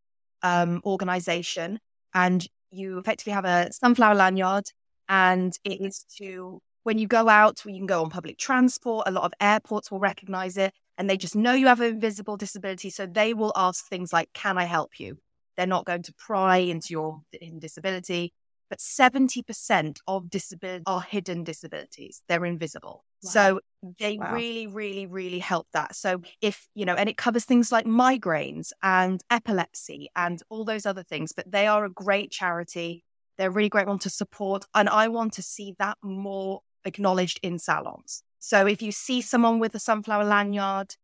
um, 0.42 0.80
organization, 0.86 1.78
and 2.14 2.46
you 2.70 2.98
effectively 2.98 3.34
have 3.34 3.44
a 3.44 3.70
sunflower 3.72 4.14
lanyard, 4.14 4.64
and 5.10 5.52
it 5.64 5.82
is 5.82 6.06
to 6.16 6.60
when 6.84 6.98
you 6.98 7.06
go 7.08 7.28
out, 7.28 7.60
you 7.66 7.76
can 7.76 7.86
go 7.86 8.02
on 8.02 8.10
public 8.10 8.38
transport. 8.38 9.08
A 9.08 9.10
lot 9.10 9.24
of 9.24 9.32
airports 9.40 9.90
will 9.90 9.98
recognize 9.98 10.56
it 10.56 10.72
and 10.96 11.10
they 11.10 11.16
just 11.16 11.34
know 11.34 11.52
you 11.52 11.66
have 11.66 11.80
an 11.80 11.94
invisible 11.94 12.36
disability. 12.36 12.90
So 12.90 13.06
they 13.06 13.34
will 13.34 13.52
ask 13.56 13.86
things 13.86 14.12
like, 14.12 14.32
Can 14.32 14.56
I 14.58 14.64
help 14.64 15.00
you? 15.00 15.18
They're 15.56 15.66
not 15.66 15.86
going 15.86 16.02
to 16.04 16.14
pry 16.14 16.58
into 16.58 16.88
your 16.90 17.22
disability. 17.58 18.32
But 18.70 18.78
70% 18.78 19.98
of 20.08 20.30
disability 20.30 20.84
are 20.86 21.02
hidden 21.02 21.44
disabilities. 21.44 22.22
They're 22.28 22.46
invisible. 22.46 23.04
Wow. 23.22 23.30
So 23.30 23.60
they 23.98 24.16
wow. 24.16 24.32
really, 24.32 24.66
really, 24.66 25.06
really 25.06 25.38
help 25.38 25.68
that. 25.74 25.94
So 25.94 26.22
if, 26.40 26.66
you 26.74 26.86
know, 26.86 26.94
and 26.94 27.08
it 27.08 27.18
covers 27.18 27.44
things 27.44 27.70
like 27.70 27.84
migraines 27.84 28.72
and 28.82 29.22
epilepsy 29.30 30.08
and 30.16 30.42
all 30.48 30.64
those 30.64 30.86
other 30.86 31.02
things, 31.02 31.32
but 31.32 31.50
they 31.50 31.66
are 31.66 31.84
a 31.84 31.90
great 31.90 32.30
charity. 32.30 33.04
They're 33.36 33.50
a 33.50 33.52
really 33.52 33.68
great 33.68 33.86
one 33.86 33.98
to 34.00 34.10
support. 34.10 34.64
And 34.74 34.88
I 34.88 35.08
want 35.08 35.34
to 35.34 35.42
see 35.42 35.74
that 35.78 35.98
more 36.02 36.62
acknowledged 36.84 37.40
in 37.42 37.58
salons. 37.58 38.22
So 38.38 38.66
if 38.66 38.82
you 38.82 38.92
see 38.92 39.20
someone 39.20 39.58
with 39.58 39.74
a 39.74 39.78
sunflower 39.78 40.24
lanyard, 40.24 40.96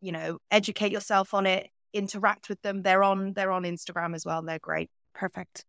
you 0.00 0.12
know, 0.12 0.38
educate 0.50 0.92
yourself 0.92 1.32
on 1.32 1.46
it, 1.46 1.70
interact 1.92 2.48
with 2.48 2.60
them. 2.62 2.82
They're 2.82 3.02
on 3.02 3.32
they're 3.32 3.52
on 3.52 3.62
Instagram 3.62 4.14
as 4.14 4.26
well. 4.26 4.40
And 4.40 4.48
they're 4.48 4.58
great. 4.58 4.90
Perfect. 5.14 5.64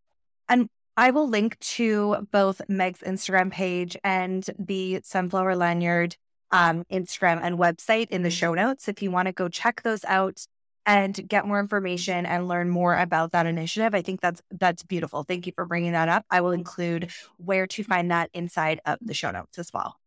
And 0.49 0.67
I 0.97 1.11
will 1.11 1.27
link 1.27 1.59
to 1.59 2.27
both 2.31 2.61
Meg's 2.67 3.01
Instagram 3.01 3.51
page 3.51 3.97
and 4.03 4.45
the 4.57 5.01
sunflower 5.03 5.55
lanyard 5.55 6.15
um, 6.51 6.85
Instagram 6.91 7.39
and 7.41 7.57
website 7.57 8.09
in 8.09 8.23
the 8.23 8.29
show 8.29 8.53
notes 8.53 8.87
if 8.87 9.01
you 9.01 9.11
want 9.11 9.27
to 9.27 9.33
go 9.33 9.49
check 9.49 9.81
those 9.81 10.05
out 10.05 10.45
and 10.85 11.27
get 11.27 11.47
more 11.47 11.59
information 11.59 12.25
and 12.25 12.47
learn 12.47 12.69
more 12.69 12.95
about 12.95 13.31
that 13.31 13.45
initiative. 13.45 13.95
I 13.95 14.01
think 14.01 14.21
that's 14.21 14.41
that's 14.51 14.83
beautiful. 14.83 15.23
Thank 15.23 15.47
you 15.47 15.53
for 15.55 15.65
bringing 15.65 15.93
that 15.93 16.09
up. 16.09 16.25
I 16.29 16.41
will 16.41 16.51
include 16.51 17.11
where 17.37 17.67
to 17.67 17.83
find 17.83 18.11
that 18.11 18.29
inside 18.33 18.81
of 18.85 18.99
the 19.01 19.13
show 19.13 19.31
notes 19.31 19.57
as 19.57 19.71
well. 19.73 19.97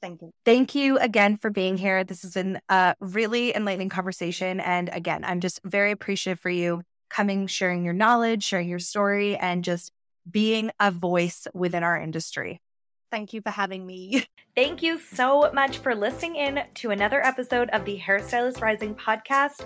Thank 0.00 0.22
you. 0.22 0.30
Thank 0.44 0.74
you 0.74 0.98
again 0.98 1.36
for 1.36 1.50
being 1.50 1.76
here. 1.76 2.04
This 2.04 2.22
has 2.22 2.34
been 2.34 2.60
a 2.68 2.94
really 3.00 3.54
enlightening 3.54 3.88
conversation. 3.88 4.60
And 4.60 4.88
again, 4.92 5.24
I'm 5.24 5.40
just 5.40 5.60
very 5.64 5.90
appreciative 5.90 6.38
for 6.38 6.50
you 6.50 6.82
coming, 7.10 7.46
sharing 7.46 7.84
your 7.84 7.94
knowledge, 7.94 8.44
sharing 8.44 8.68
your 8.68 8.78
story, 8.78 9.36
and 9.36 9.64
just 9.64 9.92
being 10.30 10.70
a 10.78 10.90
voice 10.90 11.46
within 11.54 11.82
our 11.82 11.98
industry. 12.00 12.60
Thank 13.10 13.32
you 13.32 13.40
for 13.40 13.50
having 13.50 13.86
me. 13.86 14.26
Thank 14.58 14.82
you 14.82 14.98
so 14.98 15.52
much 15.52 15.78
for 15.78 15.94
listening 15.94 16.34
in 16.34 16.64
to 16.74 16.90
another 16.90 17.24
episode 17.24 17.70
of 17.70 17.84
the 17.84 17.96
Hairstylist 17.96 18.60
Rising 18.60 18.92
podcast. 18.92 19.64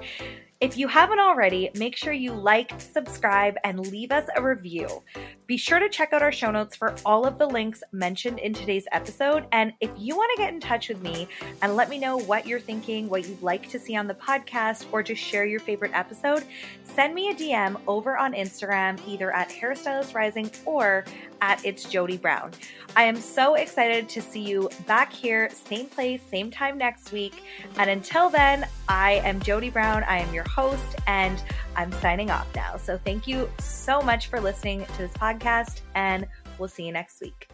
If 0.61 0.76
you 0.76 0.86
haven't 0.86 1.18
already, 1.18 1.70
make 1.74 1.97
sure 1.97 2.12
you 2.12 2.32
like, 2.32 2.78
subscribe, 2.78 3.57
and 3.64 3.84
leave 3.88 4.12
us 4.12 4.28
a 4.36 4.43
review. 4.43 5.03
Be 5.49 5.57
sure 5.57 5.80
to 5.80 5.88
check 5.88 6.12
out 6.12 6.22
our 6.22 6.30
show 6.30 6.53
notes 6.53 6.76
for 6.76 6.95
all 7.05 7.26
of 7.26 7.36
the 7.36 7.47
links 7.47 7.82
mentioned 7.90 8.38
in 8.38 8.55
today's 8.55 8.84
episode. 8.93 9.47
And 9.51 9.72
if 9.80 9.90
you 9.99 10.14
want 10.14 10.30
to 10.36 10.43
get 10.43 10.55
in 10.55 10.61
touch 10.61 10.88
with 10.88 11.03
me 11.03 11.26
and 11.62 11.74
let 11.74 11.88
me 11.88 11.99
know 11.99 12.16
what 12.16 12.47
you're 12.47 12.61
thinking, 12.61 13.09
what 13.09 13.26
you'd 13.26 13.43
like 13.43 13.68
to 13.70 13.78
see 13.80 13.97
on 13.97 14.07
the 14.07 14.14
podcast, 14.14 14.86
or 14.93 15.03
just 15.03 15.20
share 15.20 15.45
your 15.45 15.59
favorite 15.59 15.90
episode, 15.95 16.45
send 16.84 17.12
me 17.12 17.30
a 17.30 17.34
DM 17.34 17.80
over 17.88 18.16
on 18.16 18.32
Instagram, 18.32 19.01
either 19.09 19.34
at 19.34 19.49
Hairstylist 19.49 20.14
Rising 20.14 20.49
or 20.64 21.05
at 21.40 21.64
It's 21.64 21.88
Jody 21.88 22.18
Brown. 22.18 22.53
I 22.95 23.03
am 23.03 23.16
so 23.16 23.55
excited 23.55 24.09
to 24.11 24.22
see 24.22 24.40
you 24.40 24.70
back 24.83 25.12
here, 25.12 25.51
same 25.51 25.87
place, 25.87 26.20
same 26.30 26.51
time 26.51 26.78
next 26.78 27.12
week. 27.12 27.43
And 27.78 27.91
until 27.91 28.28
then, 28.28 28.66
I 28.89 29.14
am 29.24 29.41
Jody 29.41 29.70
Brown. 29.70 30.05
I 30.05 30.18
am 30.18 30.33
your 30.35 30.49
host, 30.49 30.97
and 31.07 31.43
I'm 31.76 31.93
signing 31.93 32.30
off 32.30 32.47
now. 32.55 32.76
So 32.76 32.99
thank 32.99 33.26
you 33.26 33.51
so 33.59 34.01
much 34.03 34.28
for 34.28 34.41
listening 34.41 34.85
to 34.85 34.99
this 34.99 35.12
podcast, 35.12 35.80
and 35.95 36.26
we'll 36.59 36.68
see 36.68 36.85
you 36.85 36.93
next 36.93 37.20
week. 37.20 37.51